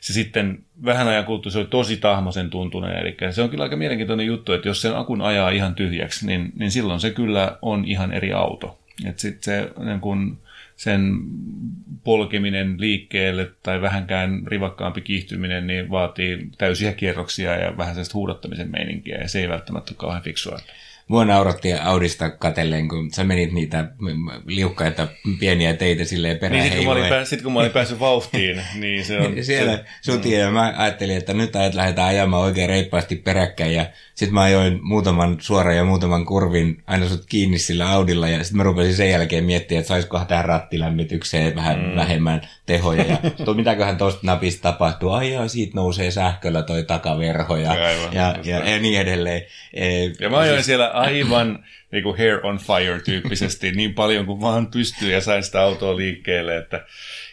[0.00, 2.96] se sitten vähän ajan kuluttua se oli tosi tahmasen tuntunen.
[2.96, 6.52] Eli se on kyllä aika mielenkiintoinen juttu, että jos sen akun ajaa ihan tyhjäksi, niin,
[6.58, 8.78] niin silloin se kyllä on ihan eri auto.
[9.04, 10.38] Että sitten se niin kun
[10.76, 11.16] sen
[12.04, 19.18] polkeminen liikkeelle tai vähänkään rivakkaampi kiihtyminen niin vaatii täysiä kierroksia ja vähän sellaista huudottamisen meininkiä
[19.18, 20.58] ja se ei välttämättä ole kauhean fiksua.
[21.10, 23.88] Mua nauratti Audista katellen, kun sä menit niitä
[24.46, 25.08] liukkaita
[25.40, 29.18] pieniä teitä silleen perään Niin, sitten kun, sit, kun mä olin päässyt vauhtiin, niin se
[29.18, 29.34] on...
[29.44, 30.30] Siellä se, mm.
[30.30, 33.86] ja mä ajattelin, että nyt ajat lähdetään ajamaan oikein reippaasti peräkkäin ja
[34.20, 38.56] sitten mä ajoin muutaman suoran ja muutaman kurvin aina sut kiinni sillä Audilla ja sitten
[38.56, 41.96] mä rupesin sen jälkeen miettimään, että saisikohan tähän rattilämmitykseen vähän mm.
[41.96, 45.10] vähemmän tehoja ja tuo, mitäköhän tuosta napista tapahtuu.
[45.10, 49.42] Ai joo, siitä nousee sähköllä toi takaverho ja, ja, ja, ja, ja, niin edelleen.
[49.74, 50.66] E, ja mä ajoin siis...
[50.66, 55.42] siellä aivan niin kuin hair on fire tyyppisesti niin paljon kuin vaan pystyy ja sain
[55.42, 56.86] sitä autoa liikkeelle, että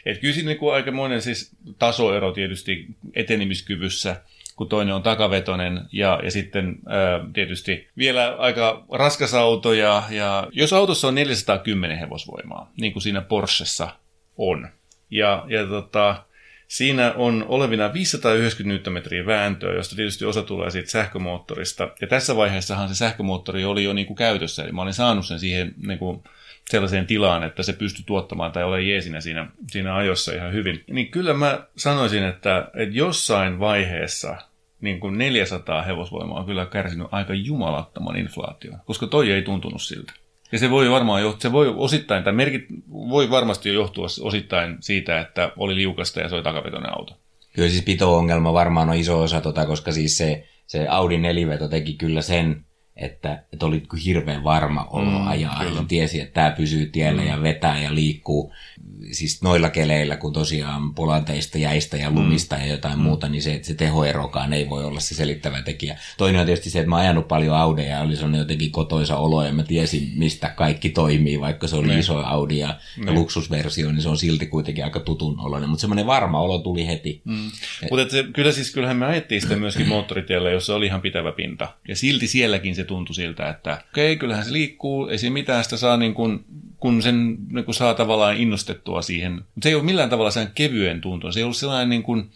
[0.06, 4.16] et kyllä siinä niin aikamoinen siis tasoero tietysti etenemiskyvyssä–
[4.58, 9.74] kun toinen on takavetonen ja, ja sitten ää, tietysti vielä aika raskas auto.
[9.74, 13.90] Ja, ja jos autossa on 410 hevosvoimaa, niin kuin siinä Porschessa
[14.38, 14.70] on,
[15.12, 16.24] ja, ja tota,
[16.68, 21.90] Siinä on olevina 590 Nm vääntöä, josta tietysti osa tulee siitä sähkömoottorista.
[22.02, 25.40] Ja tässä vaiheessahan se sähkömoottori oli jo niin kuin käytössä, eli mä olin saanut sen
[25.40, 26.24] siihen niin kuin
[26.70, 30.84] sellaiseen tilaan, että se pystyi tuottamaan tai ole jeesinä siinä, siinä ajossa ihan hyvin.
[30.88, 34.38] Niin kyllä mä sanoisin, että, että jossain vaiheessa
[34.82, 40.14] niin kuin 400 hevosvoimaa on kyllä kärsinyt aika jumalattoman inflaation, koska toi ei tuntunut siltä.
[40.52, 45.20] Ja se voi varmaan johtua, se voi osittain, tai merkit voi varmasti johtua osittain siitä,
[45.20, 47.14] että oli liukasta ja se oli takavetoinen auto.
[47.54, 51.94] Kyllä siis pito-ongelma varmaan on iso osa tota, koska siis se, se Audi neliveto teki
[51.94, 52.66] kyllä sen,
[52.98, 55.64] että, että oli hirveän varma olo mm, ajaa.
[55.64, 55.84] Kyllä.
[55.88, 57.28] Tiesi, että tämä pysyy tiellä mm.
[57.28, 58.54] ja vetää ja liikkuu
[59.12, 62.62] siis noilla keleillä, kun tosiaan polanteista, jäistä ja lumista mm.
[62.62, 63.04] ja jotain mm.
[63.04, 65.98] muuta, niin se, se tehoerokaan ei voi olla se selittävä tekijä.
[66.18, 69.18] Toinen on tietysti se, että mä oon ajanut paljon Audeja ja oli sellainen jotenkin kotoisa
[69.18, 72.00] olo ja mä tiesin, mistä kaikki toimii, vaikka se oli ne.
[72.00, 76.08] iso Audi ja, ja luksusversio, niin se on silti kuitenkin aika tutun oloinen, mutta semmoinen
[76.08, 77.22] varma olo tuli heti.
[77.26, 77.52] Mm.
[77.92, 81.74] Mutta kyllä siis, kyllähän me ajettiin sitä myöskin moottoritiellä, jossa oli ihan pitävä pinta.
[81.88, 85.64] Ja silti sielläkin se tuntui siltä, että okei, okay, kyllähän se liikkuu, ei siinä mitään,
[85.64, 86.46] sitä saa niin kuin
[86.80, 89.32] kun sen niin kun saa tavallaan innostettua siihen.
[89.32, 91.32] Mutta se ei ole millään tavalla sen kevyen tuntua.
[91.32, 92.30] Se ei ollut sellainen niin kuin,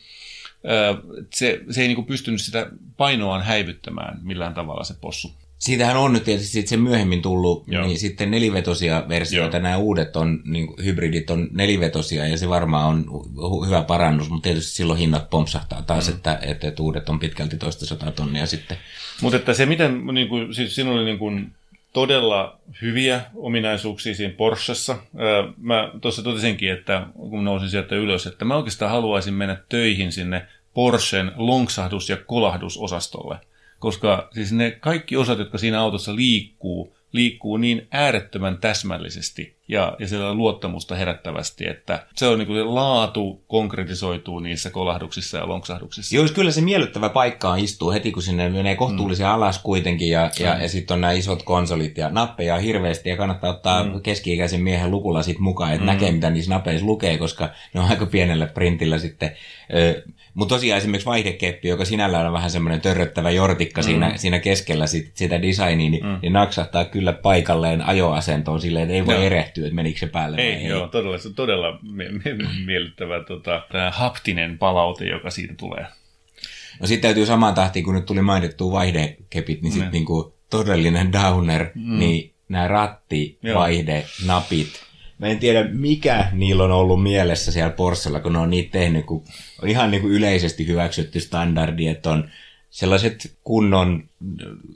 [1.33, 5.31] se, se ei niin kuin pystynyt sitä painoaan häivyttämään millään tavalla se possu.
[5.61, 7.87] Siitähän on nyt tietysti se myöhemmin tullut, Joo.
[7.87, 9.63] niin sitten nelivetosia versioita, Joo.
[9.63, 13.05] nämä uudet on, niin hybridit on nelivetosia ja se varmaan on
[13.67, 16.15] hyvä parannus, mutta tietysti silloin hinnat pompsahtaa taas, mm.
[16.15, 18.77] että, että, että uudet on pitkälti toista sata tonnia sitten.
[19.21, 21.51] Mutta että se miten, niin kuin, siis siinä oli niin kuin,
[21.93, 24.97] todella hyviä ominaisuuksia siinä Porschessa.
[25.57, 30.47] Mä tuossa totesinkin, että kun nousin sieltä ylös, että mä oikeastaan haluaisin mennä töihin sinne
[30.73, 33.37] Porschen lonksahdus- ja kolahdusosastolle.
[33.81, 40.07] Koska siis ne kaikki osat, jotka siinä autossa liikkuu, liikkuu niin äärettömän täsmällisesti ja, ja
[40.07, 46.15] siellä luottamusta herättävästi, että se on niin kuin se laatu konkretisoituu niissä kolahduksissa ja lonksahduksissa.
[46.15, 49.33] Joo, kyllä se miellyttävä paikka on istuu heti, kun sinne menee kohtuullisen mm.
[49.33, 53.17] alas kuitenkin ja, ja, ja sitten on nämä isot konsolit ja nappeja on hirveästi ja
[53.17, 54.01] kannattaa ottaa mm.
[54.01, 55.91] keski-ikäisen miehen lukulla sit mukaan, että mm.
[55.91, 59.31] näkee mitä niissä napeissa lukee, koska ne on aika pienellä printillä sitten.
[60.33, 63.85] Mutta tosiaan esimerkiksi vaihdekeppi, joka sinällään on vähän semmoinen törröttävä jortikka mm.
[63.85, 66.19] siinä, siinä keskellä sit, sitä designia, niin, mm.
[66.21, 69.21] niin naksahtaa kyllä paikalleen ajoasentoon silleen, että ei voi no.
[69.21, 70.65] erehtyä, että menikö se päälle ei, ei.
[70.65, 75.85] Joo, todella, se on todella mie- mie- miellyttävä tota, tämä haptinen palaute, joka siitä tulee.
[76.79, 79.93] No sitten täytyy samaan tahtiin, kun nyt tuli mainittua vaihdekepit, niin sitten mm.
[79.93, 81.99] niinku todellinen downer, mm.
[81.99, 84.90] niin nämä rattivaihdenapit,
[85.21, 89.05] Mä en tiedä, mikä niillä on ollut mielessä siellä Porschella, kun ne on niitä tehnyt,
[89.05, 89.23] kun
[89.61, 92.29] on ihan niin kuin yleisesti hyväksytty standardi, että on
[92.71, 94.03] sellaiset kunnon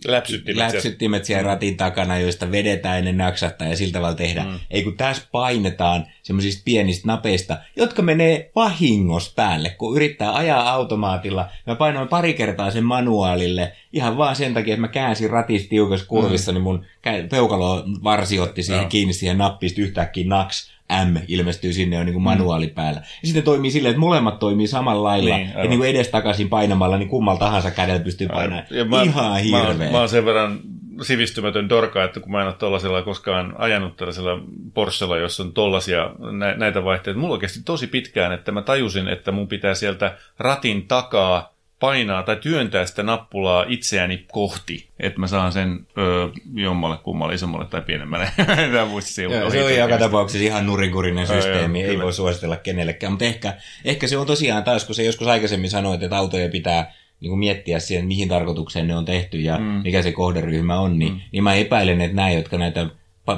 [0.08, 4.48] läpsyttimet, läpsyttimet siellä ratin takana, joista vedetään ennen naksahtaa ja sillä tavalla tehdään.
[4.48, 4.60] Mm.
[4.72, 11.50] Ei kun tässä painetaan semmoisista pienistä napeista, jotka menee vahingossa päälle, kun yrittää ajaa automaatilla.
[11.68, 16.08] Mä painoin pari kertaa sen manuaalille ihan vaan sen takia, että mä käänsin ratista tiukassa
[16.08, 16.54] kurvissa, mm.
[16.54, 16.86] niin mun
[17.30, 18.90] peukalo varsi otti siihen no.
[18.90, 20.75] kiinni siihen nappista yhtäkkiä naks
[21.06, 22.30] M ilmestyy sinne on niin kuin mm.
[22.30, 23.00] manuaali päällä.
[23.00, 25.38] Ja sitten toimii silleen, että molemmat toimii samalla lailla.
[25.38, 28.64] Niin, ja niin kuin edestakaisin painamalla, niin kummalla tahansa kädellä pystyy painamaan.
[28.90, 29.74] Mä, Ihan hirveä.
[29.74, 30.60] Mä, mä, oon sen verran
[31.02, 34.40] sivistymätön dorka, että kun mä en ole tollasella koskaan ajanut tällaisella
[34.74, 37.20] Porschella, jossa on tollasia nä- näitä vaihteita.
[37.20, 42.36] Mulla oikeasti tosi pitkään, että mä tajusin, että mun pitää sieltä ratin takaa painaa tai
[42.36, 48.32] työntää sitä nappulaa itseäni kohti, että mä saan sen öö, jommalle, kummalle, isommalle tai pienemmälle.
[48.74, 53.14] Tämä muisti Joo, se on joka tapauksessa ihan nurinkurinen systeemi, Joo, ei voi suositella kenellekään,
[53.14, 53.54] mutta ehkä,
[53.86, 57.40] ehkä se on tosiaan taas, kun se joskus aikaisemmin sanoit, että autoja pitää niin kuin
[57.40, 59.64] miettiä siihen, mihin tarkoitukseen ne on tehty ja mm.
[59.64, 61.20] mikä se kohderyhmä on, niin, mm.
[61.32, 62.88] niin mä epäilen, että nämä, jotka näitä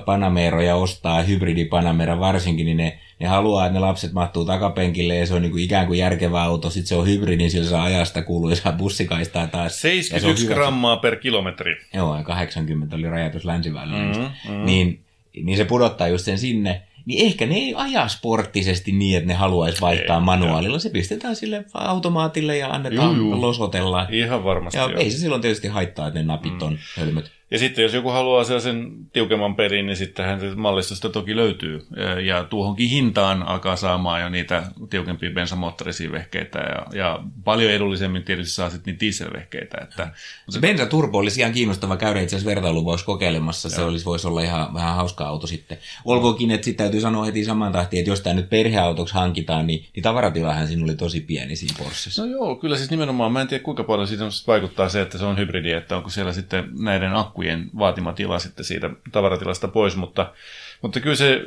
[0.05, 5.33] Panameroja ostaa, hybridipanamera varsinkin, niin ne, ne haluaa, että ne lapset mahtuu takapenkille ja se
[5.33, 6.69] on niin kuin ikään kuin järkevä auto.
[6.69, 9.81] Sitten se on hybridi, niin sillä saa ajasta kuuluisaa bussikaistaa taas.
[9.81, 11.75] 71 grammaa per kilometri.
[11.93, 14.07] Joo, 80 oli rajatus länsiväliin.
[14.07, 14.65] Mm-hmm, mm-hmm.
[14.65, 14.99] Niin,
[15.43, 19.33] niin se pudottaa just sen sinne niin ehkä ne ei aja sporttisesti niin, että ne
[19.33, 20.79] haluaisi vaihtaa ei, manuaalilla.
[20.79, 23.41] Se pistetään sille automaatille ja annetaan juu, juu.
[23.41, 24.07] losotella.
[24.11, 24.77] Ihan varmasti.
[24.77, 24.99] Ja joo.
[24.99, 26.61] ei se silloin tietysti haittaa, että ne napit mm.
[26.61, 27.31] on hölmöt.
[27.51, 31.85] Ja sitten jos joku haluaa sellaisen tiukemman perin, niin sittenhän mallistosta toki löytyy.
[32.25, 36.59] Ja, tuohonkin hintaan alkaa saamaan jo niitä tiukempia bensamoottorisia vehkeitä.
[36.59, 39.77] Ja, ja paljon edullisemmin tietysti saa sitten niitä dieselvehkeitä.
[39.81, 40.11] Että,
[40.49, 43.69] se bensa turbo olisi ihan kiinnostava käydä itse asiassa vertailuvuosi kokeilemassa.
[43.69, 45.77] Se olisi, voisi olla ihan vähän hauska auto sitten.
[46.05, 49.85] Olkoonkin, että sitten täytyy sanoa heti saman tahtiin, että jos tämä nyt perheautoksi hankitaan, niin,
[49.95, 52.25] niin tavaratilahan siinä oli tosi pieni siinä Porschessa.
[52.25, 53.31] No joo, kyllä siis nimenomaan.
[53.31, 56.33] Mä en tiedä kuinka paljon siitä vaikuttaa se, että se on hybridi, että onko siellä
[56.33, 60.33] sitten näiden akku akkujen vaatima tila sitten siitä tavaratilasta pois, mutta,
[60.81, 61.41] mutta kyllä se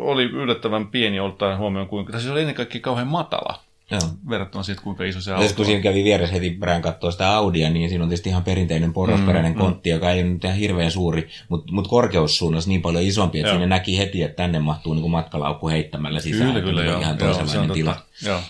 [0.00, 3.62] oli yllättävän pieni ottaen huomioon, kuinka se oli ennen kaikkea kauhean matala.
[3.90, 4.00] Joo.
[4.28, 5.54] Verrattuna siihen, kuinka iso se auto on.
[5.54, 8.92] Kun siinä kävi vieressä heti perään katsoa sitä Audia, niin siinä on tietysti ihan perinteinen
[8.92, 9.60] porrasperäinen mm, mm.
[9.60, 9.94] kontti, mm.
[9.94, 13.54] joka ei ole nyt ihan hirveän suuri, mutta mut korkeussuunnassa niin paljon isompi, että joo.
[13.54, 16.52] siinä näki heti, että tänne mahtuu niin matkalaukku heittämällä sisään.
[16.52, 17.00] Kyllä, kyllä, joo.
[17.00, 17.96] Ihan toisenlainen tila.
[18.26, 18.40] Joo.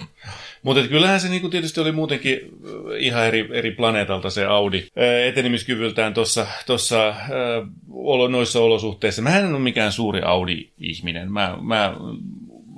[0.67, 2.41] Mutta kyllähän se niinku tietysti oli muutenkin
[2.99, 4.87] ihan eri, eri planeetalta se Audi
[5.27, 7.17] etenemiskyvyltään tuossa tossa, äh,
[7.91, 9.23] olo, noissa olosuhteissa.
[9.23, 11.33] Mä en ole mikään suuri Audi-ihminen.
[11.33, 11.95] Mä, mä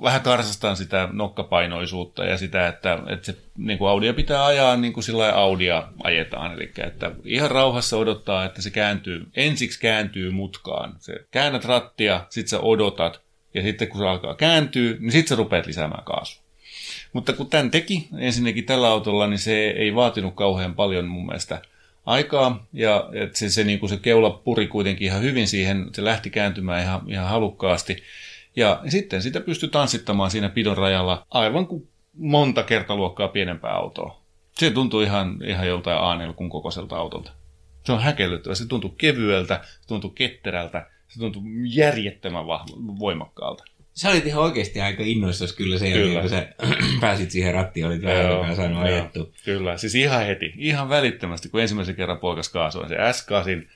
[0.01, 4.93] vähän karsastan sitä nokkapainoisuutta ja sitä, että, että se niin kuin Audia pitää ajaa niin
[4.93, 6.53] kuin sillä Audia ajetaan.
[6.53, 10.95] Eli että ihan rauhassa odottaa, että se kääntyy, ensiksi kääntyy mutkaan.
[10.99, 13.21] Se käännät rattia, sitten sä odotat,
[13.53, 16.48] ja sitten kun se alkaa kääntyä, niin sitten sä rupeat lisäämään kaasua.
[17.13, 21.61] Mutta kun tämän teki ensinnäkin tällä autolla, niin se ei vaatinut kauhean paljon mun mielestä
[22.05, 22.67] aikaa.
[22.73, 26.29] Ja että se, se, niin kuin se keula puri kuitenkin ihan hyvin siihen, se lähti
[26.29, 28.03] kääntymään ihan, ihan halukkaasti.
[28.55, 34.21] Ja sitten sitä pystyi tanssittamaan siinä pidon rajalla aivan kuin monta kertaluokkaa pienempää autoa.
[34.53, 37.31] Se tuntui ihan, ihan joltain a kun kokoiselta autolta.
[37.85, 38.55] Se on häkellyttävä.
[38.55, 42.47] Se tuntuu kevyeltä, se tuntuu ketterältä, se tuntuu järjettömän
[42.99, 43.63] voimakkaalta
[43.99, 46.47] sä olit ihan oikeasti aika innoissasi kyllä sen jälkeen, kun sä
[47.01, 49.33] pääsit siihen rattiin, olit vähän aikaa saanut ajettu.
[49.45, 53.67] Kyllä, siis ihan heti, ihan välittömästi, kun ensimmäisen kerran poikas kaasua, se S8,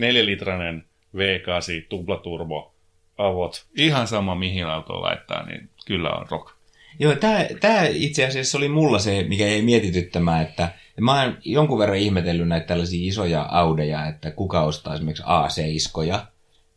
[0.00, 0.84] 4-litrainen
[1.16, 2.74] V8, tuplaturbo,
[3.18, 6.50] avot, ihan sama mihin auto laittaa, niin kyllä on rock.
[6.98, 10.68] Joo, tämä, tämä itse asiassa oli mulla se, mikä ei mietityttämään, että
[11.00, 16.26] mä oon jonkun verran ihmetellyt näitä tällaisia isoja Audeja, että kuka ostaa esimerkiksi A7,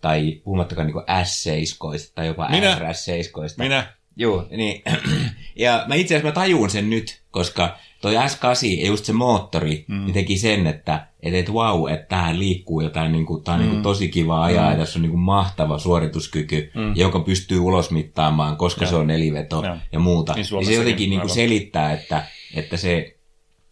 [0.01, 2.75] tai puhumattakaan niin S7 tai jopa Minä.
[2.75, 3.53] RS7.
[3.57, 3.93] Minä.
[4.15, 4.81] Joo, niin,
[5.55, 9.85] Ja mä itse asiassa mä tajun sen nyt, koska toi S8 ja just se moottori
[9.87, 10.05] mm.
[10.05, 13.59] niin teki sen, että et, et wow, että tähän liikkuu jotain, niin kuin, tää on
[13.59, 13.63] mm.
[13.63, 14.71] niin kuin tosi kiva ajaa mm.
[14.71, 16.95] ja tässä on niin kuin mahtava suorituskyky, mm.
[16.95, 18.89] joka pystyy ulosmittaamaan, koska ja.
[18.89, 20.33] se on neliveto ja, ja muuta.
[20.33, 23.17] Niin, niin se jotenkin niin kuin selittää, että, että se,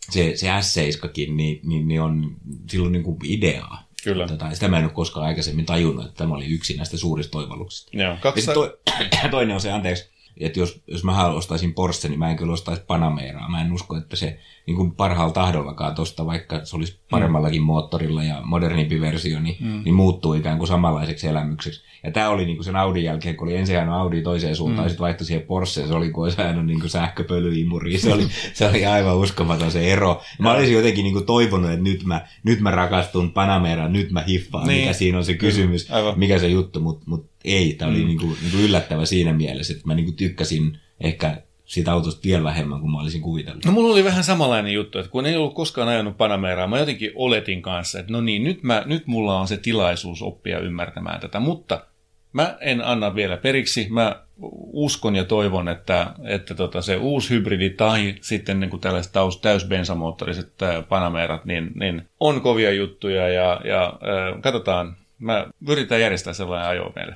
[0.09, 2.35] se, se S7kin niin, niin, niin on
[2.69, 3.88] silloin niin kuin ideaa.
[4.03, 4.27] Kyllä.
[4.27, 7.97] Tota, sitä mä en ole koskaan aikaisemmin tajunnut, että tämä oli yksi näistä suurista toivalluksista.
[7.97, 8.49] Joo, kaksi...
[8.49, 8.79] ja to,
[9.31, 10.09] toinen on se, anteeksi,
[10.39, 13.49] että jos, jos mä ostaisin Porsche, niin mä en kyllä ostaisi Panameraa.
[13.49, 17.65] Mä en usko, että se niin kuin parhaalla tahdollakaan tuosta, vaikka se olisi paremmallakin mm.
[17.65, 19.81] moottorilla ja modernimpi versio, niin, mm.
[19.85, 21.83] niin muuttuu ikään kuin samanlaiseksi elämykseksi.
[22.03, 24.79] Ja tämä oli niin kuin sen Audin jälkeen, kun oli ensin ajanut Audi toiseen suuntaan,
[24.79, 24.85] mm.
[24.85, 27.99] ja sitten vaihtoi siihen Porsche, se oli kuin olisi ajanut niin kuin sähköpölyimuriin.
[27.99, 30.21] Se oli, se oli aivan uskomaton se ero.
[30.39, 34.21] Mä olisin jotenkin niin kuin toivonut, että nyt mä, nyt mä rakastun Panameraan, nyt mä
[34.21, 34.81] hiffaan, niin.
[34.81, 36.19] mikä siinä on se kysymys, aivan.
[36.19, 38.07] mikä se juttu, mutta mut ei, tämä oli mm.
[38.07, 42.21] niin kuin, niin kuin yllättävä siinä mielessä, että mä niin kuin tykkäsin ehkä siitä autosta
[42.23, 43.65] vielä vähemmän kuin mä olisin kuvitellut.
[43.65, 47.11] No mulla oli vähän samanlainen juttu, että kun ei ollut koskaan ajanut Panameraa, mä jotenkin
[47.15, 51.39] oletin kanssa, että no niin, nyt, mä, nyt mulla on se tilaisuus oppia ymmärtämään tätä,
[51.39, 51.85] mutta
[52.33, 53.87] mä en anna vielä periksi.
[53.89, 54.23] Mä
[54.73, 59.37] uskon ja toivon, että, että tota se uusi hybridi tai sitten niin kuin tällaiset täys,
[59.37, 60.53] täysbensamoottoriset
[60.89, 64.95] Panamerat, niin, niin on kovia juttuja ja, ja äh, katsotaan.
[65.19, 67.15] Mä yritän järjestää sellainen ajo meille.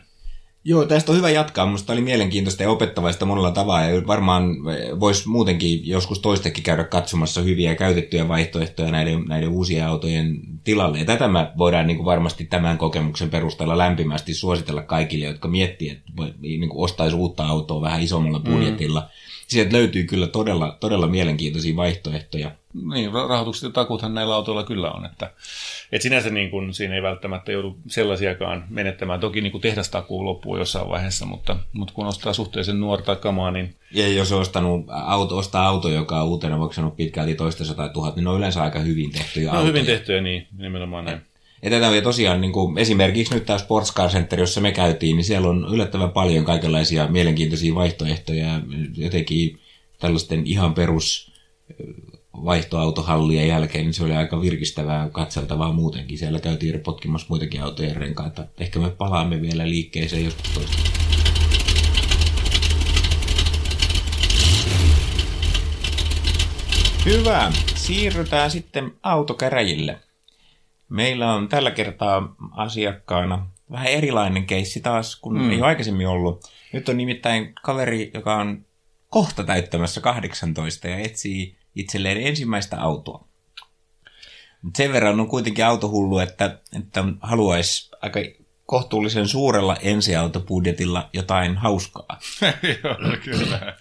[0.66, 1.66] Joo, tästä on hyvä jatkaa.
[1.66, 3.82] Minusta oli mielenkiintoista ja opettavaista monella tavalla.
[3.82, 4.56] Ja varmaan
[5.00, 11.00] voisi muutenkin joskus toistekin käydä katsomassa hyviä käytettyjä vaihtoehtoja näiden, näiden uusien autojen tilalle.
[11.00, 15.90] Ja tätä mä voidaan niin kuin varmasti tämän kokemuksen perusteella lämpimästi suositella kaikille, jotka miettii,
[15.90, 18.52] että niin kuin ostaisi uutta autoa vähän isommalla mm.
[18.52, 19.00] budjetilla.
[19.00, 19.08] Mm
[19.54, 22.52] sieltä löytyy kyllä todella, todella mielenkiintoisia vaihtoehtoja.
[22.94, 25.32] Niin, rahoitukset ja takuthan näillä autoilla kyllä on, että,
[25.92, 29.20] että sinänsä niin kuin, siinä ei välttämättä joudu sellaisiakaan menettämään.
[29.20, 33.76] Toki niin kuin tehdastakuu loppuu jossain vaiheessa, mutta, mutta kun ostaa suhteellisen nuorta kamaa, niin...
[33.92, 38.24] Ja jos ostanut auto, ostaa auto, joka on uutena sanoa pitkälti toista sata tuhat, niin
[38.24, 41.22] ne on yleensä aika hyvin tehtyjä no, hyvin tehtyjä, niin, nimenomaan näin.
[41.64, 45.16] Ja tätä on tosiaan niin kuin, esimerkiksi nyt tämä Sports Car Center, jossa me käytiin,
[45.16, 48.62] niin siellä on yllättävän paljon kaikenlaisia mielenkiintoisia vaihtoehtoja.
[48.96, 49.60] Jotenkin
[50.00, 51.34] tällaisten ihan perus
[52.34, 56.18] vaihtoautohallien jälkeen, niin se oli aika virkistävää katseltavaa muutenkin.
[56.18, 58.46] Siellä käytiin potkimassa muitakin autojen renkaita.
[58.60, 60.78] Ehkä me palaamme vielä liikkeeseen joskus toista.
[67.06, 67.52] Hyvä.
[67.76, 70.00] Siirrytään sitten autokäräjille.
[70.90, 75.52] Meillä on tällä kertaa asiakkaana vähän erilainen keissi taas, kun mm.
[75.52, 76.52] ei ole aikaisemmin ollut.
[76.74, 78.66] Nyt on nimittäin kaveri, joka on
[79.10, 83.28] kohta täyttämässä 18 ja etsii itselleen ensimmäistä autoa.
[84.62, 88.20] Mut sen verran on kuitenkin autohullu, että, että haluaisi aika
[88.66, 92.20] kohtuullisen suurella ensiautobudjetilla jotain hauskaa.
[92.84, 93.76] Joo, kyllä.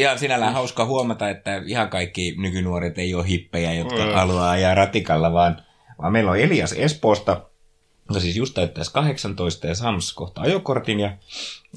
[0.00, 4.12] Ja sinällään hauskaa huomata, että ihan kaikki nykynuoret ei ole hippejä, jotka mm.
[4.12, 5.66] haluaa ajaa ratikalla, vaan
[6.02, 7.40] vaan meillä on Elias Espoosta,
[8.08, 11.16] no siis just täyttäisi 18 ja Sams kohta ajokortin ja,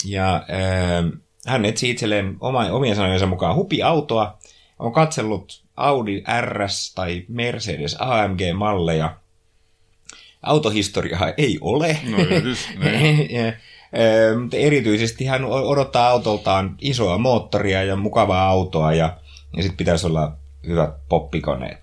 [0.06, 4.38] ja äh, hän etsi itselleen oma, omien sanojensa mukaan hupiautoa,
[4.80, 9.16] on katsellut Audi RS tai Mercedes AMG-malleja.
[10.42, 12.00] Autohistoriaa ei ole.
[12.10, 12.70] No, yritys,
[13.30, 13.54] ja,
[14.42, 19.18] mutta erityisesti hän odottaa autoltaan isoa moottoria ja mukavaa autoa ja,
[19.58, 20.34] ja sitten pitäisi olla
[20.68, 21.80] hyvät poppikoneet.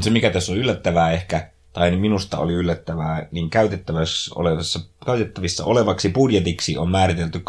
[0.00, 6.08] Se, mikä tässä on yllättävää ehkä, tai minusta oli yllättävää, niin käytettävissä, olevassa, käytettävissä olevaksi
[6.08, 7.42] budjetiksi on määritelty 20-40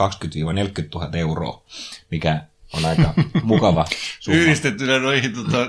[0.96, 1.64] 000 euroa,
[2.12, 2.42] mikä
[2.78, 3.86] on aika mukava
[4.20, 4.40] summa.
[4.42, 5.68] Yhdistettynä noihin tota,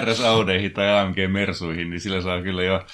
[0.00, 2.86] RS-audeihin tai AMG-mersuihin, niin sillä saa kyllä jo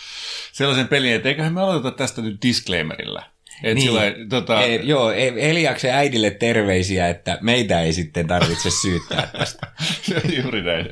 [0.52, 3.22] sellaisen pelin, että eiköhän me aloiteta tästä nyt disclaimerilla.
[3.62, 3.86] Et niin.
[3.86, 4.62] sillä, tota...
[4.62, 9.66] e, joo, Eliaksen äidille terveisiä, että meitä ei sitten tarvitse syyttää tästä.
[10.42, 10.86] juuri näin.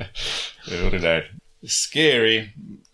[0.81, 1.23] Juuri näin.
[1.67, 2.49] Scary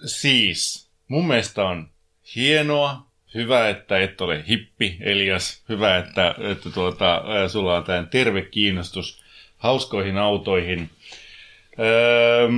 [0.07, 0.90] siis.
[1.09, 1.90] Mun mielestä on
[2.37, 3.12] hienoa.
[3.35, 5.62] Hyvä, että et ole hippi, Elias.
[5.68, 9.22] Hyvä, että, että tuota, sulla on tämän terve kiinnostus
[9.62, 10.90] hauskoihin autoihin.
[11.79, 12.48] Öö,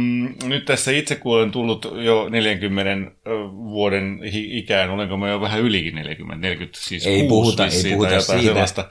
[0.44, 3.10] nyt tässä itse kun olen tullut jo 40
[3.52, 8.42] vuoden ikään, olenko mä jo vähän ylikin 40, 40 siis ei puhuta, ei puhuta siitä.
[8.42, 8.88] Sellaista.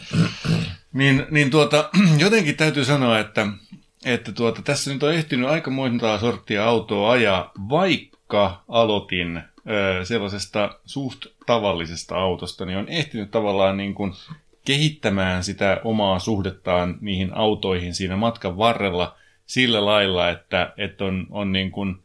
[0.93, 3.47] Niin, niin tuota, jotenkin täytyy sanoa, että
[4.05, 10.79] että tuota, tässä nyt on ehtinyt aika montaa sorttia autoa ajaa, vaikka aloitin ö, sellaisesta
[10.85, 14.13] suht tavallisesta autosta, niin on ehtinyt tavallaan niin kuin
[14.65, 21.51] kehittämään sitä omaa suhdettaan niihin autoihin siinä matkan varrella sillä lailla, että, että on, on
[21.51, 21.95] niin kuin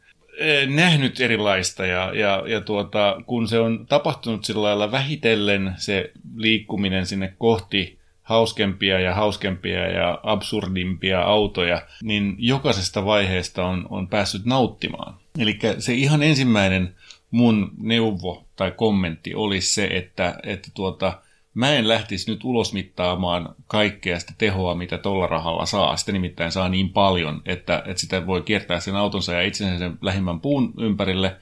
[0.67, 7.05] nähnyt erilaista ja, ja, ja tuota, kun se on tapahtunut sillä lailla vähitellen se liikkuminen
[7.05, 15.13] sinne kohti hauskempia ja hauskempia ja absurdimpia autoja, niin jokaisesta vaiheesta on, on päässyt nauttimaan.
[15.39, 16.95] Eli se ihan ensimmäinen
[17.31, 21.21] mun neuvo tai kommentti olisi se, että, että tuota,
[21.53, 25.97] mä en lähtisi nyt ulosmittaamaan kaikkea sitä tehoa, mitä tuolla rahalla saa.
[25.97, 29.97] Sitä nimittäin saa niin paljon, että, että sitä voi kiertää sen autonsa ja itsensä sen
[30.01, 31.37] lähimmän puun ympärille.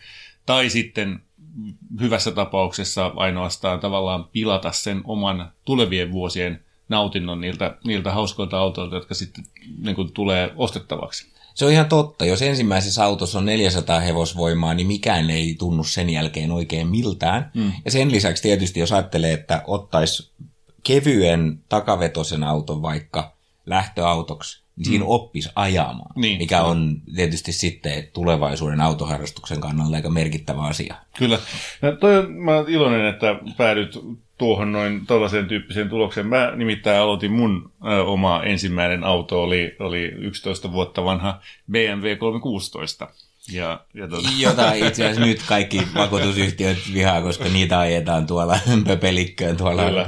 [0.45, 1.21] Tai sitten
[2.01, 9.13] hyvässä tapauksessa ainoastaan tavallaan pilata sen oman tulevien vuosien nautinnon niiltä, niiltä hauskoilta autoilta, jotka
[9.13, 9.43] sitten
[9.83, 11.36] niin kuin, tulee ostettavaksi.
[11.57, 12.25] Se on ihan totta.
[12.25, 17.51] Jos ensimmäisessä autossa on 400 hevosvoimaa, niin mikään ei tunnu sen jälkeen oikein miltään.
[17.53, 17.71] Mm.
[17.85, 20.31] Ja sen lisäksi tietysti, jos ajattelee, että ottaisi
[20.83, 23.35] kevyen takavetosen auton vaikka
[23.65, 25.09] lähtöautoksi, niin siinä mm.
[25.09, 30.95] oppisi ajamaan, niin, mikä on tietysti sitten tulevaisuuden autoharrastuksen kannalta aika merkittävä asia.
[31.17, 31.39] Kyllä.
[31.81, 33.99] Ja toi, mä olen iloinen, että päädyt
[34.37, 36.27] tuohon noin tällaiseen tyyppiseen tulokseen.
[36.27, 43.07] Mä nimittäin aloitin mun ö, oma ensimmäinen auto, oli, oli 11 vuotta vanha BMW 316.
[43.51, 44.29] Ja, ja tuota...
[44.37, 50.05] Jota itse asiassa nyt kaikki vakuutusyhtiöt vihaa, koska niitä ajetaan tuolla pöpelikköön tuolla Kyllä,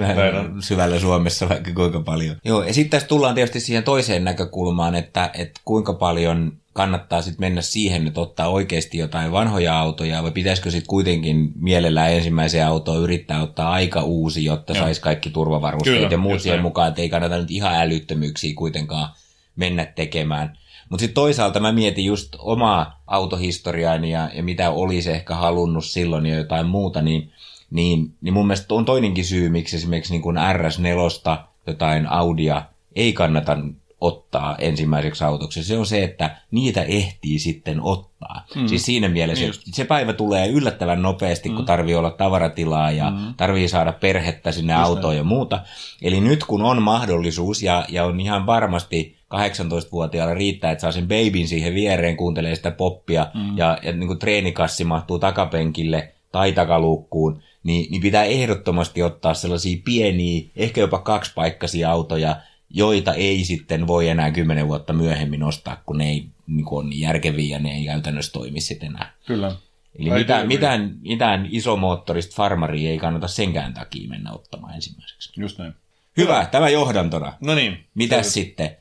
[0.59, 2.35] syvällä Suomessa vaikka kuinka paljon.
[2.45, 7.41] Joo, ja sitten tässä tullaan tietysti siihen toiseen näkökulmaan, että, että kuinka paljon kannattaa sitten
[7.45, 13.03] mennä siihen, että ottaa oikeasti jotain vanhoja autoja, vai pitäisikö sitten kuitenkin mielellään ensimmäiseen autoon
[13.03, 17.09] yrittää ottaa aika uusi, jotta saisi kaikki turvavarusteet Kyllä, ja muut siihen mukaan, että ei
[17.09, 19.09] kannata nyt ihan älyttömyyksiä kuitenkaan
[19.55, 20.57] mennä tekemään.
[20.89, 26.25] Mutta sitten toisaalta mä mietin just omaa autohistoriaani ja, ja mitä olisi ehkä halunnut silloin
[26.25, 27.31] ja jotain muuta, niin,
[27.71, 32.65] niin, niin mun mielestä on toinenkin syy, miksi esimerkiksi niin kuin RS4 jotain Audia
[32.95, 33.57] ei kannata
[34.01, 35.63] ottaa ensimmäiseksi autoksi.
[35.63, 38.45] Se on se, että niitä ehtii sitten ottaa.
[38.55, 38.67] Mm.
[38.67, 41.55] Siis siinä mielessä, niin että se päivä tulee yllättävän nopeasti, mm.
[41.55, 43.33] kun tarvii olla tavaratilaa ja mm.
[43.37, 45.17] tarvii saada perhettä sinne Just autoon näin.
[45.17, 45.61] ja muuta.
[46.01, 51.07] Eli nyt kun on mahdollisuus ja, ja on ihan varmasti 18-vuotiaalla riittää, että saa sen
[51.07, 53.57] babyn siihen viereen, kuuntelee sitä poppia mm.
[53.57, 59.81] ja, ja niin kuin treenikassi mahtuu takapenkille tai takaluukkuun, niin, niin pitää ehdottomasti ottaa sellaisia
[59.85, 62.35] pieniä, ehkä jopa kaksipaikkaisia autoja,
[62.69, 66.89] joita ei sitten voi enää kymmenen vuotta myöhemmin ostaa, kun ne ei niin kuin on
[66.89, 69.13] niin järkeviä ja ne ei käytännössä toimi sitten enää.
[69.25, 69.55] Kyllä.
[69.99, 75.41] Eli mitään, mitään, mitään isomoottorista farmaria ei kannata senkään takia mennä ottamaan ensimmäiseksi.
[75.41, 75.73] Just näin.
[76.17, 76.45] Hyvä, Hyvä.
[76.45, 77.33] tämä johdantona.
[77.41, 77.85] No niin.
[77.95, 78.77] Mitäs sitten?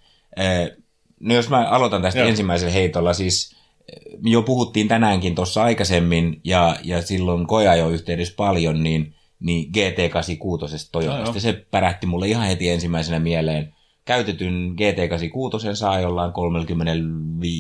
[1.21, 2.29] No jos mä aloitan tästä Joo.
[2.29, 3.57] ensimmäisellä heitolla, siis
[4.23, 11.35] jo puhuttiin tänäänkin tuossa aikaisemmin, ja, ja silloin jo yhteydessä paljon, niin, niin GT86 Toyotasta.
[11.35, 13.73] No, se pärähti mulle ihan heti ensimmäisenä mieleen
[14.09, 16.93] käytetyn GT86 saa jollain 30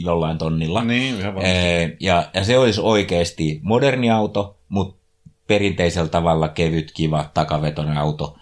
[0.05, 0.85] jollain tonnilla.
[0.85, 1.35] Niin, ihan
[2.01, 4.99] ja, ja se olisi oikeasti moderni auto, mutta
[5.47, 8.37] perinteisellä tavalla kevyt, kiva, takavetoinen auto.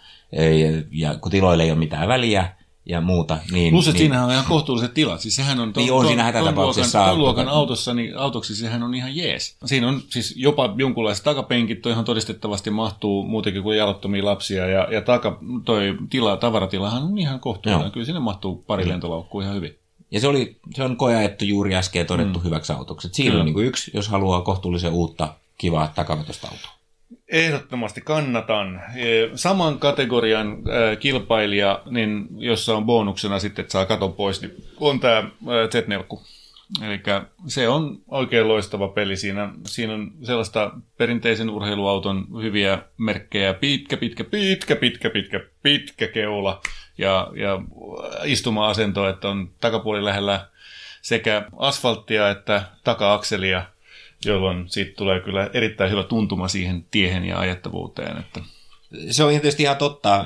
[0.91, 2.56] Ja kun tiloille ei ole mitään väliä,
[2.89, 3.37] ja muuta.
[3.51, 5.21] Niin, Plus, että niin, siinähän on ihan kohtuulliset tilat.
[5.21, 8.55] Siis sehän on, ton, niin on ton, siinä ton, luokan, ton luokan autossa, niin autoksi
[8.55, 9.57] sehän on ihan jees.
[9.65, 14.87] Siinä on siis jopa jonkunlaiset takapenkit, toi ihan todistettavasti mahtuu muutenkin kuin jalottomia lapsia, ja,
[14.91, 17.85] ja taka, toi tila, tavaratilahan on ihan kohtuullinen.
[17.85, 17.91] Joo.
[17.91, 18.89] Kyllä sinne mahtuu pari mm.
[18.89, 19.77] lentolaukkua ihan hyvin.
[20.11, 22.45] Ja se, oli, se on kojaettu juuri äsken todettu mm.
[22.45, 23.09] hyväksi autoksi.
[23.11, 23.41] Siinä Kyllä.
[23.41, 26.76] on niin kuin yksi, jos haluaa kohtuullisen uutta, kivaa takavetosta autoa.
[27.29, 28.81] Ehdottomasti kannatan.
[28.95, 30.57] E, saman kategorian
[30.99, 36.19] kilpailija, niin jossa on bonuksena sitten, että saa katon pois, niin on tämä Z4.
[36.85, 37.01] Eli
[37.47, 39.17] se on oikein loistava peli.
[39.17, 43.53] Siinä, siinä on sellaista perinteisen urheiluauton hyviä merkkejä.
[43.53, 46.61] Pitkä, pitkä, pitkä, pitkä, pitkä, pitkä keula
[46.97, 47.61] ja, ja
[48.23, 50.47] istuma-asento, että on takapuoli lähellä
[51.01, 53.63] sekä asfalttia että taka-akselia–
[54.25, 58.17] jolloin siitä tulee kyllä erittäin hyvä tuntuma siihen tiehen ja ajettavuuteen.
[58.17, 58.41] Että...
[59.09, 60.25] Se on tietysti ihan totta.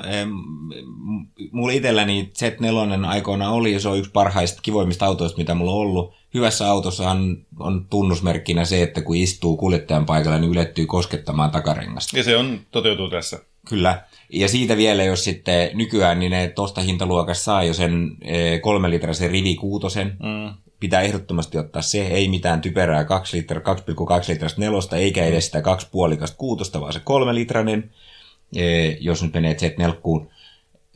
[1.52, 6.14] Mulla itselläni Z4 aikoina oli, se on yksi parhaista kivoimmista autoista, mitä mulla on ollut.
[6.34, 12.18] Hyvässä autossahan on tunnusmerkkinä se, että kun istuu kuljettajan paikalla, niin ylettyy koskettamaan takarengasta.
[12.18, 13.38] Ja se on, toteutuu tässä.
[13.68, 14.02] Kyllä.
[14.32, 18.16] Ja siitä vielä, jos sitten nykyään, niin ne tosta hintaluokassa saa jo sen
[18.60, 23.64] kolme litrasen rivi kuutosen, mm pitää ehdottomasti ottaa se, ei mitään typerää 2 litra, 2,2
[24.28, 25.64] litrasta nelosta, eikä edes sitä 2,5
[26.36, 27.90] kuutosta, vaan se kolme litranen,
[28.56, 30.26] e, jos nyt menee Z4.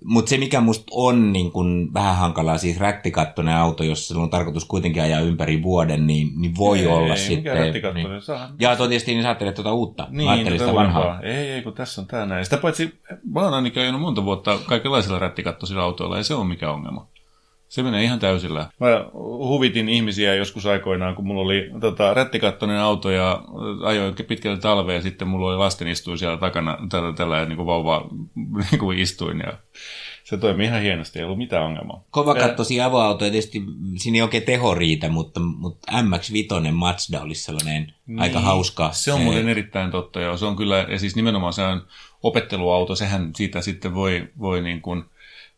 [0.04, 4.30] Mutta se, mikä musta on niin kun vähän hankalaa, siis rättikattoinen auto, jos sillä on
[4.30, 7.94] tarkoitus kuitenkin ajaa ympäri vuoden, niin, niin voi ei, olla ei, sitten...
[7.94, 8.22] Niin.
[8.22, 8.50] Saa...
[8.60, 10.08] Ja tietysti niin sä ajattelet tuota uutta.
[10.10, 11.20] Niin, sitä vanhaa.
[11.20, 12.44] Ei, ei, kun tässä on tää näin.
[12.44, 13.00] Sitä paitsi,
[13.34, 17.06] mä oon ainakin ajanut monta vuotta kaikenlaisilla rättikattoisilla autoilla, ei se ole mikään ongelma.
[17.68, 18.70] Se menee ihan täysillä.
[18.80, 18.86] Mä
[19.38, 23.42] huvitin ihmisiä joskus aikoinaan, kun mulla oli tota, rättikattoinen auto ja
[23.84, 28.08] ajoin pitkälle talveen ja sitten mulla oli lastenistuin siellä takana, tällä, tällä niin kuin vauva
[28.70, 29.58] niin kuin istuin ja
[30.26, 32.04] se toimii ihan hienosti, ei ollut mitään ongelmaa.
[32.10, 33.62] Kovakattoisia avoautoja tietysti,
[33.96, 38.92] siinä ei oikein teho riitä, mutta, mutta MX-5 Mazda olisi sellainen niin, aika hauska.
[38.92, 41.86] Se on muuten erittäin totta, ja se on kyllä, ja siis nimenomaan se on
[42.22, 45.04] opetteluauto, sehän siitä sitten voi, voi niin kuin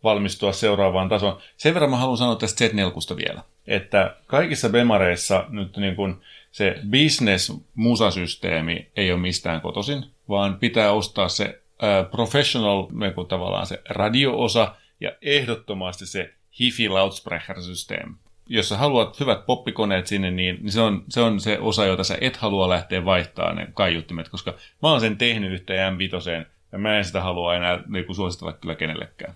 [0.04, 1.38] valmistua seuraavaan tasoon.
[1.56, 6.16] Sen verran mä haluan sanoa tästä Z4 vielä, että kaikissa Bemareissa nyt niin kuin
[6.50, 11.62] se business-musasysteemi ei ole mistään kotoisin, vaan pitää ostaa se
[12.10, 18.14] professional, niin tavallaan se radio-osa ja ehdottomasti se HiFi loudsprecher-systeemi.
[18.46, 22.04] Jos sä haluat hyvät poppikoneet sinne, niin, niin se, on, se on se osa, jota
[22.04, 26.78] sä et halua lähteä vaihtaa ne kaiuttimet, koska mä oon sen tehnyt yhteen M5, ja
[26.78, 29.34] mä en sitä halua enää niin suositella kyllä kenellekään.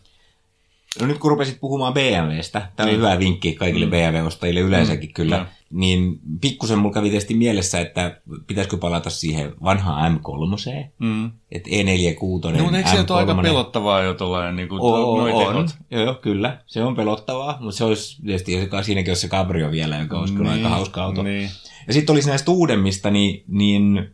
[1.01, 2.97] No nyt kun rupesit puhumaan BMWstä, tämä on mm.
[2.97, 3.93] hyvä vinkki kaikille mm.
[3.93, 5.15] BMW-ostajille yleensäkin mm.
[5.15, 5.47] kyllä, mm.
[5.71, 11.31] niin pikkusen mulla kävi tietysti mielessä, että pitäisikö palata siihen vanhaan M3, mm.
[11.53, 15.69] että E46, No, eikö se ole aika pelottavaa jo tuollainen niin kuin on.
[15.91, 20.19] Joo, kyllä, se on pelottavaa, mutta se olisi tietysti, siinäkin olisi se Cabrio vielä, joka
[20.19, 21.23] olisi niin, aika hauska auto.
[21.23, 21.51] Niin.
[21.87, 24.11] Ja sitten olisi näistä uudemmista, niin, niin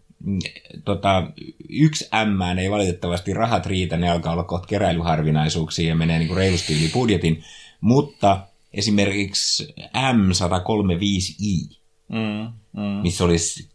[0.84, 1.30] tota,
[1.68, 6.36] yksi M ei valitettavasti rahat riitä, ne alkaa olla kohta keräilyharvinaisuuksia ja menee niin kuin
[6.36, 7.42] reilusti yli budjetin,
[7.80, 11.76] mutta esimerkiksi M135i,
[12.08, 13.02] mm, mm.
[13.02, 13.68] missä olisi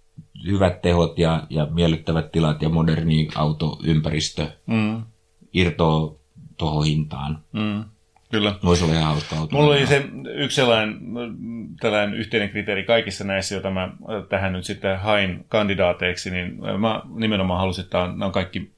[0.45, 5.03] hyvät tehot ja, ja miellyttävät tilat ja moderni autoympäristö, mm.
[5.53, 6.13] irtoaa
[6.57, 7.43] tuohon hintaan.
[7.51, 7.83] Mm.
[8.33, 8.55] Kyllä.
[8.63, 9.55] Voisi olla ihan hauska auto.
[9.55, 10.05] Mulla oli se
[10.35, 10.99] yksi sellainen
[11.79, 13.89] tällainen yhteinen kriteeri kaikissa näissä, joita mä
[14.29, 18.71] tähän nyt sitten hain kandidaateiksi, niin mä nimenomaan halusin, että nämä on kaikki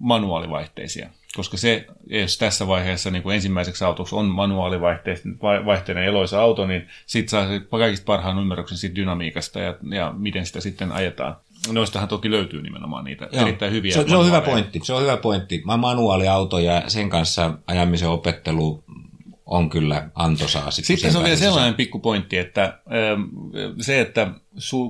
[0.00, 1.08] manuaalivaihteisia.
[1.36, 7.30] Koska se, jos tässä vaiheessa niin kuin ensimmäiseksi autoksi on manuaalivaihteinen eloisa auto, niin sitten
[7.30, 11.36] saa kaikista parhaan ymmärryksen siitä dynamiikasta ja, ja miten sitä sitten ajetaan.
[11.72, 13.42] Noistahan toki löytyy nimenomaan niitä Joo.
[13.42, 14.80] erittäin hyviä se, se on hyvä pointti.
[14.82, 15.62] Se on hyvä pointti.
[15.64, 18.84] Mä manuaaliauto ja sen kanssa ajamisen opettelu
[19.46, 20.70] on kyllä antoisaa.
[20.70, 23.22] Sitten, sitten se on vielä sellainen pikkupointti, että ähm,
[23.80, 24.30] se, että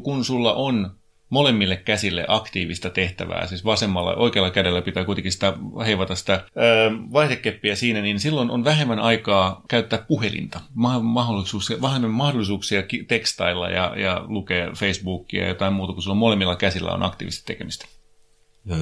[0.03, 0.91] kun sulla on
[1.31, 5.53] molemmille käsille aktiivista tehtävää, siis vasemmalla oikealla kädellä pitää kuitenkin sitä
[5.87, 10.61] heivata sitä ö, ähm, vaihdekeppiä siinä, niin silloin on vähemmän aikaa käyttää puhelinta,
[11.03, 16.91] mahdollisuuksia, vähemmän mahdollisuuksia tekstailla ja, ja lukea Facebookia ja jotain muuta, kun sulla molemmilla käsillä
[16.91, 17.87] on aktiivista tekemistä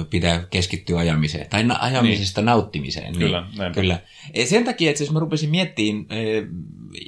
[0.09, 2.45] pitää keskittyä ajamiseen, tai ajamisesta niin.
[2.45, 3.17] nauttimiseen.
[3.17, 3.99] Kyllä, niin, kyllä.
[4.45, 6.05] Sen takia, että siis mä rupesin miettimään,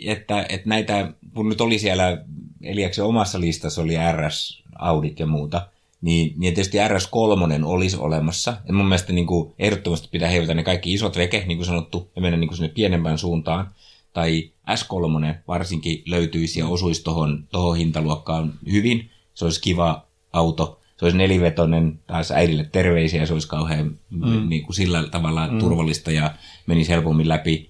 [0.06, 2.24] että, että näitä, kun nyt oli siellä
[2.64, 5.68] Eliaksen omassa listassa oli RS, Audit ja muuta,
[6.01, 8.57] niin, niin tietysti RS3 olisi olemassa.
[8.68, 12.12] Ja mun mielestä niin kuin, ehdottomasti pitää heivata ne kaikki isot veke, niin kuin sanottu,
[12.16, 13.72] ja mennä niin kuin sinne pienempään suuntaan.
[14.14, 19.10] Tai S3 varsinkin löytyisi ja osuisi tuohon hintaluokkaan hyvin.
[19.34, 24.49] Se olisi kiva auto se olisi nelivetonen, taas äidille terveisiä, se olisi kauhean mm.
[24.49, 25.60] niin kuin sillä tavalla mm.
[25.60, 26.32] turvallista ja
[26.68, 27.70] menisi helpommin läpi.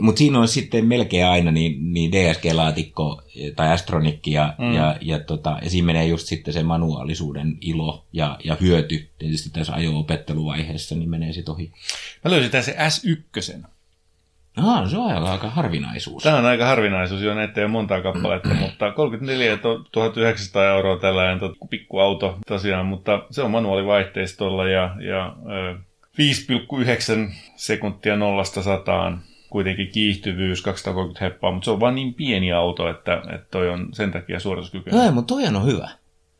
[0.00, 3.22] Mutta siinä on sitten melkein aina niin, niin DSG-laatikko
[3.56, 4.74] tai Astronikki ja, mm.
[4.74, 9.10] ja, ja, tota, ja siinä menee just sitten se manuaalisuuden ilo ja, ja hyöty.
[9.18, 11.72] Tietysti tässä ajo-opetteluvaiheessa niin menee sitten ohi.
[12.24, 13.66] Mä löysin tässä S1.
[14.56, 16.22] Ah, se on aika, aika harvinaisuus.
[16.22, 19.58] Tämä on aika harvinaisuus, jo näitä ei ole montaa kappaletta, mutta 34
[20.16, 25.36] 900 euroa tällainen pikkuauto tosiaan, mutta se on manuaalivaihteistolla ja, ja
[27.28, 29.22] 5,9 sekuntia nollasta sataan
[29.54, 33.88] kuitenkin kiihtyvyys 230 heppaa, mutta se on vain niin pieni auto, että, että toi on
[33.92, 35.04] sen takia suorituskykyinen.
[35.04, 35.88] Ei, mutta toi on hyvä.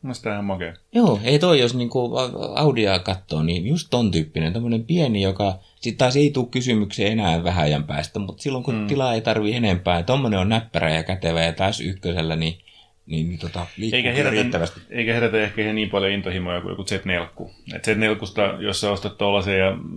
[0.01, 0.73] Mielestäni ihan makea.
[0.93, 2.11] Joo, ei toi, jos niinku
[2.55, 7.43] Audia katsoo, niin just ton tyyppinen, tämmöinen pieni, joka sitten taas ei tule kysymyksiä enää
[7.43, 8.87] vähän ajan päästä, mutta silloin kun mm.
[8.87, 12.57] tilaa ei tarvi enempää, tommonen on näppärä ja kätevä ja taas ykkösellä, niin
[13.05, 14.81] niin, niin tota, eikä herätä, riittävästi.
[14.89, 17.75] Eikä herätä ehkä niin paljon intohimoja kuin joku Z4.
[17.75, 19.55] Et Z4, jos sä ostat tuollaisen,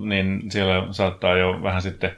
[0.09, 2.17] niin siellä saattaa jo vähän sitten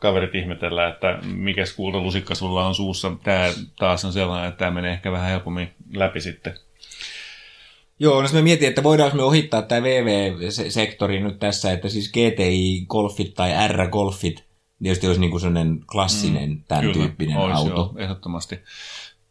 [0.00, 3.12] kaverit ihmetellä, että mikä kultalusikka sulla on suussa.
[3.24, 6.54] Tämä taas on sellainen, että tämä menee ehkä vähän helpommin läpi sitten.
[7.98, 13.34] Joo, no mä mietin, että voidaanko me ohittaa tämä VV-sektori nyt tässä, että siis GTI-golfit
[13.34, 14.44] tai R-golfit
[14.82, 17.74] tietysti olisi niin kuin sellainen klassinen mm, tämän kyllä, tyyppinen olisi, auto.
[17.74, 18.58] Joo, ehdottomasti.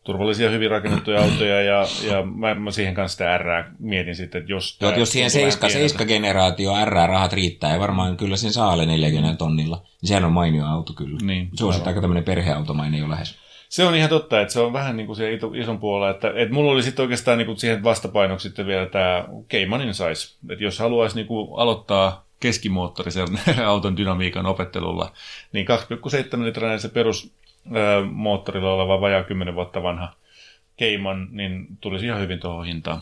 [0.04, 4.52] Turvallisia, hyvin rakennettuja autoja ja, ja mä, mä siihen kanssa sitä R mietin sitten, että
[4.52, 4.78] jos...
[4.82, 9.38] Joo, jos siihen 7, 7 generaatio R-rahat riittää ja varmaan kyllä sen saa alle 40
[9.38, 11.18] tonnilla, niin sehän on mainio auto kyllä.
[11.22, 13.36] Niin, se on sitten aika tämmöinen perheautomainen jo lähes.
[13.70, 16.54] Se on ihan totta, että se on vähän niin kuin se ison puolella, että, että
[16.54, 20.36] mulla oli sitten oikeastaan niin kuin siihen vastapainoksi sitten vielä tämä Caymanin size.
[20.50, 23.28] Että jos haluaisi niin kuin aloittaa keskimoottorisen
[23.66, 25.12] auton dynamiikan opettelulla,
[25.52, 25.66] niin
[26.38, 26.90] 2,7 litrainen se
[27.74, 30.14] perusmoottorilla oleva vajaa 10 vuotta vanha
[30.80, 33.02] Cayman, niin tulisi ihan hyvin tuohon hintaan.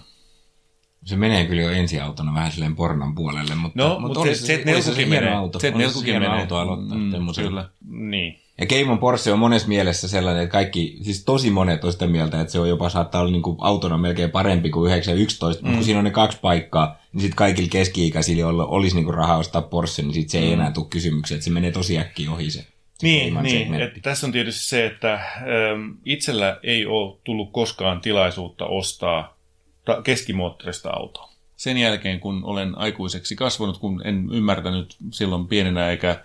[1.06, 4.74] Se menee kyllä jo ensiautona vähän silleen pornan puolelle, mutta, No, mutta olisi se, se,
[4.74, 5.34] olisi se, hieno menee.
[5.34, 5.60] auto.
[5.60, 6.30] Se, Olisi se menee.
[6.30, 7.12] auto aloittaa Mm.
[7.36, 8.40] Kyllä, niin.
[8.62, 12.42] Ja Cayman Porsche on monessa mielessä sellainen, että kaikki, siis tosi monet on sitä mieltä,
[12.42, 15.66] että se on jopa saattaa olla niin kuin autona melkein parempi kuin 911, mm.
[15.68, 19.16] mutta kun siinä on ne kaksi paikkaa, niin sitten kaikilla keski-ikäisillä joilla olisi niin kuin
[19.16, 22.32] rahaa ostaa Porsche, niin sitten se ei enää tule kysymykseen, että se menee tosi äkkiä
[22.32, 22.66] ohi se.
[23.02, 28.66] Niin, niin että tässä on tietysti se, että äm, itsellä ei ole tullut koskaan tilaisuutta
[28.66, 29.38] ostaa
[29.86, 31.30] ta- keskimoottorista autoa.
[31.56, 36.24] Sen jälkeen, kun olen aikuiseksi kasvanut, kun en ymmärtänyt silloin pienenä eikä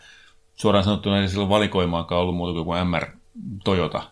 [0.54, 3.06] suoraan sanottuna ei silloin valikoimaakaan ollut muuta kuin MR
[3.64, 4.02] Toyota,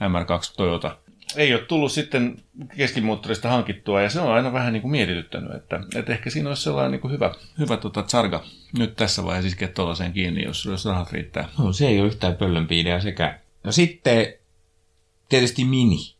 [0.00, 0.96] MR2 Toyota.
[1.36, 2.36] Ei ole tullut sitten
[2.76, 6.62] keskimoottorista hankittua ja se on aina vähän niin kuin mietityttänyt, että, että ehkä siinä olisi
[6.62, 8.44] sellainen niin kuin hyvä, hyvä tota charga
[8.78, 11.48] nyt tässä vaiheessa iskeä tuollaiseen kiinni, jos, jos rahat riittää.
[11.58, 13.38] No, se ei ole yhtään pöllömpi idea sekä.
[13.64, 14.34] No sitten
[15.28, 16.14] tietysti Mini.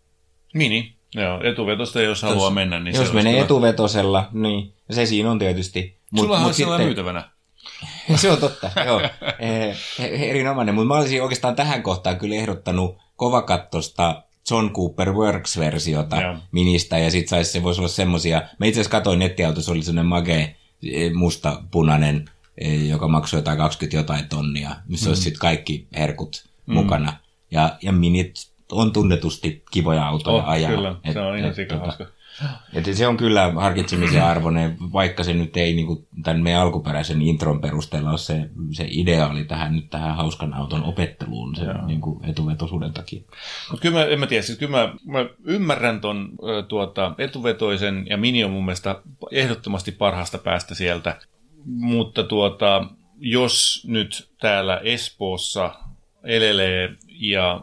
[0.55, 5.39] Mini, joo, etuvetosta jos haluaa mennä, niin Jos menee olisi etuvetosella, niin se siinä on
[5.39, 5.81] tietysti.
[5.81, 6.23] hyvä.
[6.23, 7.31] Sullahan on sellainen myytävänä.
[8.17, 9.01] Se on totta, joo.
[9.39, 16.37] Eh, erinomainen, mutta mä olisin oikeastaan tähän kohtaan kyllä ehdottanut kovakattosta John Cooper Works-versiota Joo.
[16.53, 20.07] ministä, ja sit sais, se voisi olla semmosia, mä itse asiassa katsoin nettiautossa, oli semmoinen
[20.07, 20.57] magee,
[20.93, 22.33] eh, musta punainen, eh,
[22.89, 25.11] joka maksoi jotain 20 jotain tonnia, missä mm.
[25.11, 26.75] olisi sitten kaikki herkut mm.
[26.75, 27.13] mukana.
[27.51, 28.35] Ja, ja minit
[28.73, 30.71] on tunnetusti kivoja autoja Oh, ajaa.
[30.71, 32.07] kyllä, se on ihan Et, sika tota, hauska.
[32.73, 37.61] et se on kyllä harkitsemisen arvoinen, vaikka se nyt ei niin tämän meidän alkuperäisen intron
[37.61, 42.93] perusteella ole se, se ideaali tähän, nyt tähän hauskan auton opetteluun se niin kuin etuvetosuuden
[42.93, 43.23] takia.
[43.71, 46.31] Mutta kyllä mä, en mä tiedä, siis kyllä mä, mä ymmärrän ton
[46.69, 51.21] tuota, etuvetoisen ja Mini on mun mielestä ehdottomasti parhaasta päästä sieltä.
[51.65, 52.87] Mutta tuota,
[53.19, 55.75] jos nyt täällä Espoossa
[56.25, 57.61] elelee ja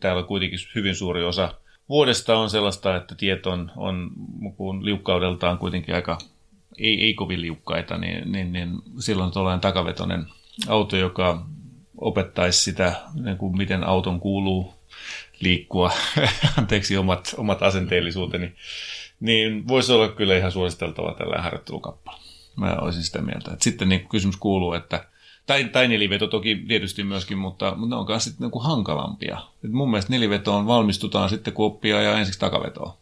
[0.00, 1.54] täällä kuitenkin hyvin suuri osa
[1.88, 4.10] vuodesta on sellaista, että tiet on, on
[4.56, 6.18] kun liukkaudeltaan kuitenkin aika
[6.78, 10.26] ei, ei kovin liukkaita, niin, niin, niin silloin tuollainen takavetoinen
[10.68, 11.46] auto, joka
[11.98, 12.92] opettaisi sitä,
[13.24, 14.74] niin kuin miten auton kuuluu
[15.40, 15.92] liikkua,
[16.58, 18.52] anteeksi omat, omat asenteellisuuteni,
[19.20, 22.23] niin voisi olla kyllä ihan suositeltava tällä harjoittelukappale.
[22.56, 23.52] Mä olisin sitä mieltä.
[23.52, 25.04] Et sitten niin kysymys kuuluu, että
[25.46, 29.38] tai, tai neliveto toki tietysti myöskin, mutta, mutta ne on myös sitten niin hankalampia.
[29.64, 32.96] Et mun mielestä nelivetoon valmistutaan sitten, kun oppii ajaa ensiksi takavetoa.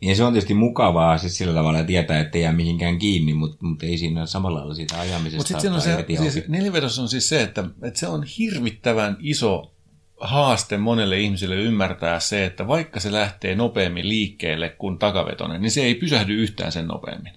[0.00, 3.56] Ja se on tietysti mukavaa siis sillä tavalla tietää, että ei jää mihinkään kiinni, mutta,
[3.60, 5.36] mutta ei siinä samalla lailla siitä ajamisesta.
[5.36, 9.72] Mutta sitten on se, siis nelivedossa on siis se, että, että se on hirvittävän iso
[10.20, 15.82] haaste monelle ihmiselle ymmärtää se, että vaikka se lähtee nopeammin liikkeelle kuin takavetonen, niin se
[15.82, 17.32] ei pysähdy yhtään sen nopeammin.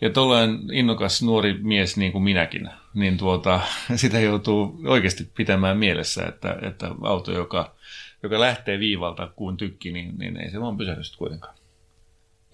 [0.00, 3.60] Ja tuollainen innokas nuori mies niin kuin minäkin, niin tuota,
[3.96, 7.74] sitä joutuu oikeasti pitämään mielessä, että, että auto, joka,
[8.22, 11.54] joka lähtee viivalta kuin tykki, niin, niin ei se vaan pysähdy kuitenkaan.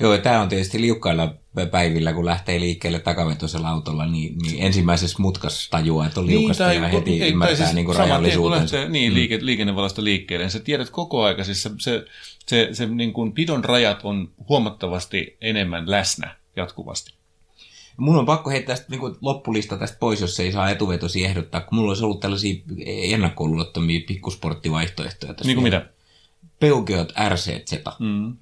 [0.00, 1.34] Joo, ja tämä on tietysti liukkailla
[1.70, 6.88] päivillä, kun lähtee liikkeelle takavetoisella autolla, niin, niin ensimmäisessä mutkassa tajuaa, että on liukasta ja
[6.88, 8.76] heti ei, ymmärtää tai siis niin kuin tien, kun rajallisuutensa.
[8.76, 12.04] lähtee, niin, liike, liikennevalasta liikkeelle, niin sä tiedät koko aika, siis se, se,
[12.46, 17.14] se, se niin kuin pidon rajat on huomattavasti enemmän läsnä jatkuvasti.
[17.96, 21.78] Mun on pakko heittää tästä niin loppulista tästä pois, jos ei saa etuvetosi ehdottaa, kun
[21.78, 22.54] mulla olisi ollut tällaisia
[22.86, 25.34] ennakkoluulottomia pikkusporttivaihtoehtoja.
[25.34, 25.86] Tässä Niin kuin mitä?
[26.60, 27.72] Peugeot RCZ.
[27.98, 28.36] Mm.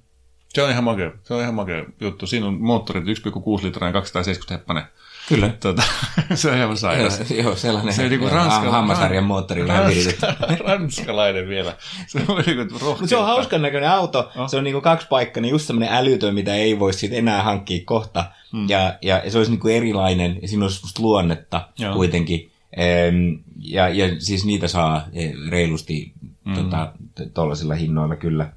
[0.53, 1.11] Se on ihan makea.
[1.23, 2.27] Se on ihan makea juttu.
[2.27, 4.83] Siinä on moottorit 1,6 litraa ja 270 heppanen.
[5.29, 5.49] Kyllä.
[5.59, 5.83] Tota,
[6.35, 7.31] se on ihan sairas.
[7.31, 11.75] Joo, joo, sellainen Se on niinku joo, ranskala- hammasarjan moottorilla Ranska- ranskalainen vielä.
[12.07, 14.31] Se on niin kuin Mutta se on hauskan näköinen auto.
[14.35, 14.49] Oh.
[14.49, 17.81] Se on niinku kaksi paikkaa, niin just semmoinen älytön, mitä ei voi sit enää hankkia
[17.85, 18.25] kohta.
[18.51, 18.69] Hmm.
[18.69, 21.93] Ja, ja se olisi niinku erilainen, ja siinä olisi semmoista luonnetta Joo.
[21.93, 22.51] kuitenkin.
[22.77, 26.13] Ehm, ja, ja siis niitä saa eh, reilusti
[26.45, 26.55] Hmm.
[26.55, 26.91] tota,
[27.33, 28.49] tuollaisilla hinnoilla kyllä.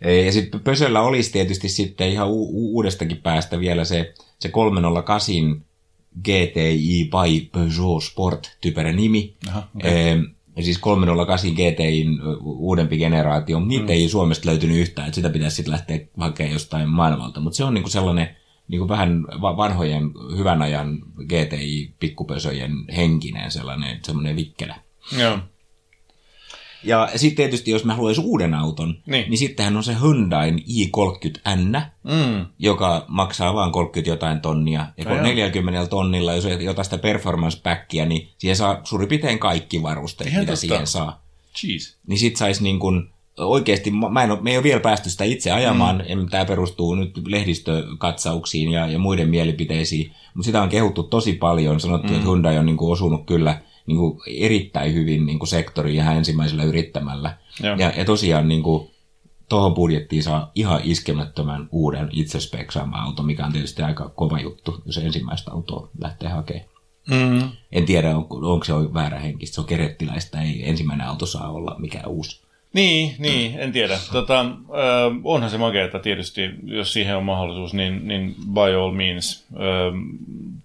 [0.00, 5.34] Eh, Ja sitten Pösöllä olisi tietysti sitten ihan u- uudestakin päästä vielä se, se 308
[6.20, 9.36] GTI by Peugeot Sport typerä nimi.
[9.48, 9.90] Aha, okei.
[9.90, 10.18] Ee,
[10.60, 13.90] siis 308 GTIin uudempi generaatio, mutta niitä mm.
[13.90, 17.40] ei Suomesta löytynyt yhtään, että sitä pitäisi sitten lähteä hakemaan jostain maailmalta.
[17.40, 18.36] Mutta se on niinku sellainen
[18.68, 20.98] niinku vähän va- vanhojen hyvän ajan
[21.28, 24.74] GTI-pikkupösöjen henkinen sellainen semmoinen vikkelä.
[25.18, 25.38] Joo.
[26.84, 29.30] Ja sitten tietysti, jos mä haluaisin uuden auton, Niin.
[29.30, 32.46] niin, sittenhän on se Hyundain i30N, Mm.
[32.58, 34.86] joka maksaa vain 30 jotain tonnia.
[34.96, 35.26] Ja kun No joo.
[35.26, 40.40] 40 tonnilla, jos ota sitä performance packia, niin siihen saa suurin piirtein kaikki varusteet, Ihan
[40.40, 40.60] mitä totta.
[40.60, 41.22] siihen saa.
[41.56, 41.96] Cheese.
[42.06, 43.08] Niin sit sais niin kuin,
[43.38, 46.28] oikeasti, mä mä en ole, me ei ole vielä päästy sitä itse ajamaan, mm.
[46.28, 52.08] tämä perustuu nyt lehdistökatsauksiin ja, ja muiden mielipiteisiin, mutta sitä on kehuttu tosi paljon, sanottu,
[52.08, 52.14] mm.
[52.14, 56.16] että Hyundai on niin kuin osunut kyllä niin kuin erittäin hyvin niin kuin sektoriin ihan
[56.16, 57.36] ensimmäisellä yrittämällä.
[57.62, 57.76] Joo.
[57.76, 58.90] Ja, ja tosiaan niin kuin,
[59.48, 62.38] tuohon budjettiin saa ihan iskemättömän uuden itse
[62.92, 66.66] auto, mikä on tietysti aika kova juttu, jos ensimmäistä autoa lähtee hakemaan.
[67.10, 67.50] Mm.
[67.72, 71.76] En tiedä, onko, onko se väärä henkistä, se on kerettiläistä, ei ensimmäinen auto saa olla
[71.78, 72.42] mikään uusi.
[72.72, 73.98] Niin, niin, en tiedä.
[74.12, 74.46] Tota,
[75.24, 79.46] onhan se makeata tietysti, jos siihen on mahdollisuus, niin, niin by all means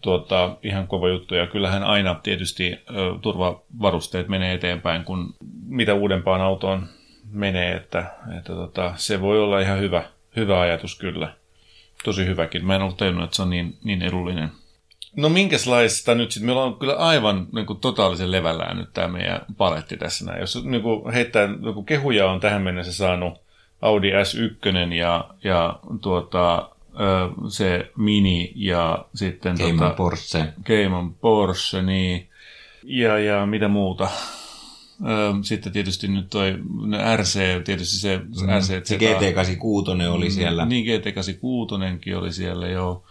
[0.02, 1.36] tuota, ihan kova juttu.
[1.36, 2.76] Ja kyllähän aina tietysti
[3.22, 5.34] turvavarusteet menee eteenpäin, kun
[5.66, 6.88] mitä uudempaan autoon
[7.32, 10.04] menee, että, että tota, se voi olla ihan hyvä,
[10.36, 11.34] hyvä ajatus kyllä.
[12.04, 12.66] Tosi hyväkin.
[12.66, 14.52] Mä en ollut tajunnut, että se on niin, niin edullinen.
[15.16, 16.46] No minkälaista nyt sitten?
[16.46, 20.40] Meillä on kyllä aivan niin kuin, totaalisen levällään nyt tämä meidän paletti tässä näin.
[20.40, 23.34] Jos niin kuin, heittää, niin kuin, kehuja on tähän mennessä saanut
[23.82, 26.70] Audi S1 ja, ja tuota,
[27.50, 29.58] se Mini ja sitten...
[29.58, 30.54] Cayman tota, Porsche.
[30.64, 32.28] Cayman Porsche, niin.
[32.84, 34.10] Ja, ja mitä muuta?
[35.42, 36.60] Sitten tietysti nyt toi
[37.16, 38.58] RC, tietysti se mm.
[38.58, 38.86] RC...
[38.86, 40.66] Se GT86 oli siellä.
[40.66, 43.04] Niin, GT86 oli siellä, joo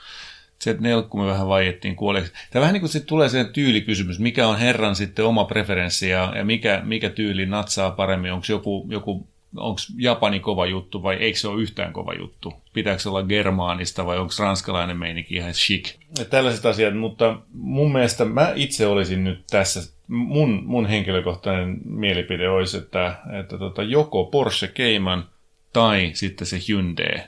[0.59, 2.33] se nelkku me vähän vaiettiin kuoleeksi.
[2.51, 6.33] Tämä vähän niin kuin sitten tulee se tyylikysymys, mikä on herran sitten oma preferenssi ja,
[6.37, 11.39] ja mikä, mikä tyyli natsaa paremmin, onko joku, joku onko Japani kova juttu vai eikö
[11.39, 12.53] se ole yhtään kova juttu?
[12.73, 15.95] Pitääkö olla germaanista vai onko ranskalainen meininki ihan chic?
[16.19, 22.49] Ja tällaiset asiat, mutta mun mielestä mä itse olisin nyt tässä, mun, mun henkilökohtainen mielipide
[22.49, 25.29] olisi, että, että tota, joko Porsche Cayman
[25.73, 27.23] tai sitten se Hyundai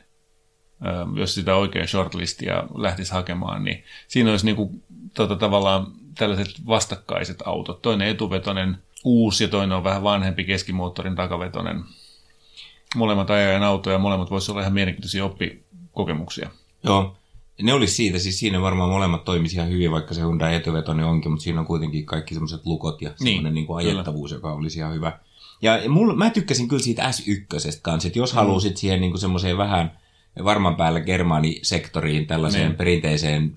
[1.17, 4.83] jos sitä oikein shortlistia lähtisi hakemaan, niin siinä olisi niin kuin,
[5.15, 7.83] tota, tavallaan tällaiset vastakkaiset autot.
[7.83, 11.85] Toinen etuvetonen uusi ja toinen on vähän vanhempi keskimoottorin takavetonen.
[12.97, 16.51] Molemmat ajajan autoja ja molemmat voisivat olla ihan mielenkiintoisia oppikokemuksia.
[16.85, 17.17] Joo,
[17.63, 21.31] ne olisi siitä, siis siinä varmaan molemmat toimisi ihan hyvin, vaikka se Hyundai etuvetonen onkin,
[21.31, 24.39] mutta siinä on kuitenkin kaikki semmoiset lukot ja niin, semmoinen niin kuin ajettavuus, kyllä.
[24.39, 25.19] joka olisi ihan hyvä.
[25.63, 28.37] Ja mulla, mä tykkäsin kyllä siitä S1 kanssa, että jos mm.
[28.37, 29.99] haluaisit siihen niin semmoiseen vähän
[30.45, 32.77] varman päällä germaanisektoriin tällaiseen niin.
[32.77, 33.55] perinteiseen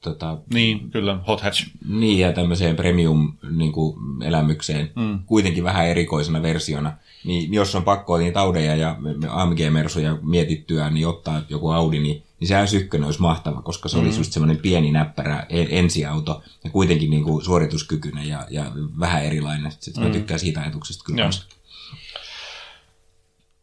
[0.00, 1.66] tota, niin, kyllä, hot hatch.
[1.88, 5.18] Niin, ja tämmöiseen premium-elämykseen, niin mm.
[5.26, 6.92] kuitenkin vähän erikoisena versiona.
[7.24, 8.96] Niin jos on pakko niin taudeja ja
[9.28, 14.02] AMG-mersuja mietittyä, niin ottaa joku Audi, niin, niin se S1 olisi mahtava, koska se mm.
[14.02, 18.64] olisi just semmoinen pieni näppärä ensiauto ja kuitenkin niin kuin suorituskykyinen ja, ja
[19.00, 19.72] vähän erilainen.
[19.72, 20.08] Sitten mm.
[20.08, 21.30] mä tykkään siitä ajatuksesta kyllä.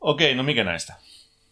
[0.02, 0.94] Okei, no mikä näistä?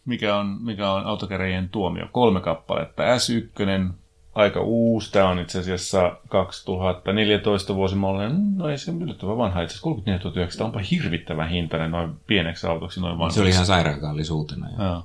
[0.08, 2.06] Mikä on, mikä on autokäräjien tuomio.
[2.12, 3.02] Kolme kappaletta.
[3.02, 3.92] S1,
[4.34, 5.12] aika uusi.
[5.12, 8.56] Tämä on itse asiassa 2014 vuosimallinen.
[8.56, 9.62] No ei se yllättävän vanha.
[9.62, 13.00] Itse asiassa 34 900 onpa hirvittävän hintainen noin pieneksi autoksi.
[13.00, 13.34] Noin vanhaksi.
[13.34, 14.68] Se oli ihan sairaankallisuutena.
[14.78, 15.02] Ja.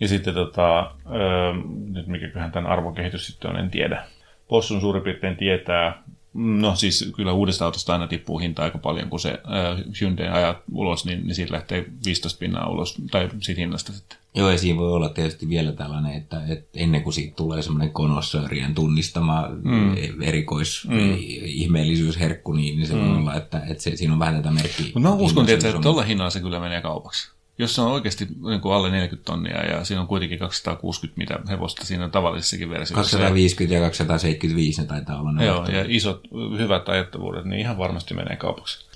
[0.00, 1.52] ja sitten tota, ö,
[1.92, 4.04] nyt mikäköhän tämän arvokehitys sitten on, en tiedä.
[4.48, 6.02] Possun suurin piirtein tietää,
[6.34, 10.60] No siis kyllä uudesta autosta aina tippuu hinta aika paljon, kun se äh, Hyundai ajaa
[10.72, 14.18] ulos, niin, niin siitä lähtee 15 pinnaa ulos, tai siitä hinnasta sitten.
[14.34, 17.92] Joo, ja siinä voi olla tietysti vielä tällainen, että, että ennen kuin siitä tulee semmoinen
[17.92, 20.22] konossöörien tunnistama mm.
[20.22, 21.16] erikois mm.
[21.44, 23.00] ihmeellisyysherkku, niin, niin se mm.
[23.00, 24.86] voi olla, että, että se, siinä on vähän tätä merkkiä.
[24.86, 28.60] Mutta mä uskon, että tuolla hinnalla se kyllä menee kaupaksi jos se on oikeasti niin
[28.60, 32.94] kuin alle 40 tonnia ja siinä on kuitenkin 260 mitä hevosta siinä tavallisessakin versiossa.
[32.94, 35.32] 250 ja 275 ne taitaa olla.
[35.32, 36.22] Ne Joo, ja isot
[36.58, 38.88] hyvät ajattavuudet, niin ihan varmasti menee kaupaksi.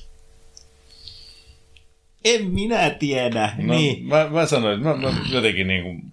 [2.24, 3.52] En minä tiedä.
[3.58, 4.06] No, niin.
[4.06, 6.12] mä, mä sanoin, että mä, mä jotenkin niin kuin,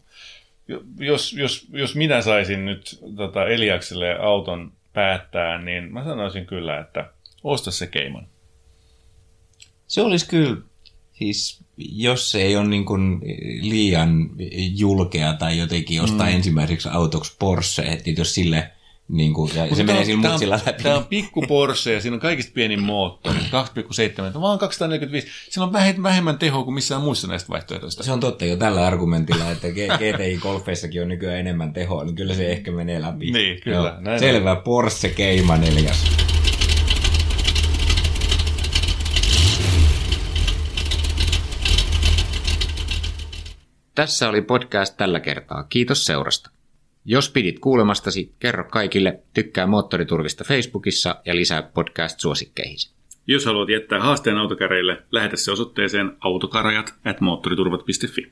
[1.00, 7.12] jos, jos, jos minä saisin nyt tota Eliakselle auton päättää, niin mä sanoisin kyllä, että
[7.44, 8.28] osta se Keiman.
[9.88, 10.58] Se olisi kyllä
[11.20, 13.22] Siis jos se ei ole niin kuin
[13.62, 14.30] liian
[14.76, 16.36] julkea tai jotenkin ostaa mm.
[16.36, 18.72] ensimmäiseksi autoksi Porsche, että jos sille
[19.08, 20.84] niin kuin, ja se menee sillä mutsilla läpi.
[20.84, 25.28] Tämä on pikku Porsche ja siinä on kaikista pienin moottori, 2,7, vaan 245.
[25.50, 25.74] Siinä on
[26.04, 28.04] vähemmän tehoa kuin missään muissa näistä vaihtoehtoista.
[28.04, 32.52] Se on totta jo tällä argumentilla, että GTI-golfeissakin on nykyään enemmän tehoa, niin kyllä se
[32.52, 33.32] ehkä menee läpi.
[33.32, 33.98] Niin, kyllä.
[34.00, 34.56] Näin Selvä.
[34.56, 35.92] Porsche Cayman 4.
[44.00, 45.64] Tässä oli podcast tällä kertaa.
[45.64, 46.50] Kiitos seurasta.
[47.06, 52.92] Jos pidit kuulemastasi, kerro kaikille, tykkää Moottoriturvista Facebookissa ja lisää podcast-suosikkeihin.
[53.28, 58.32] Jos haluat jättää haasteen autokäreille, lähetä se osoitteeseen autokarajat at moottoriturvat.fi.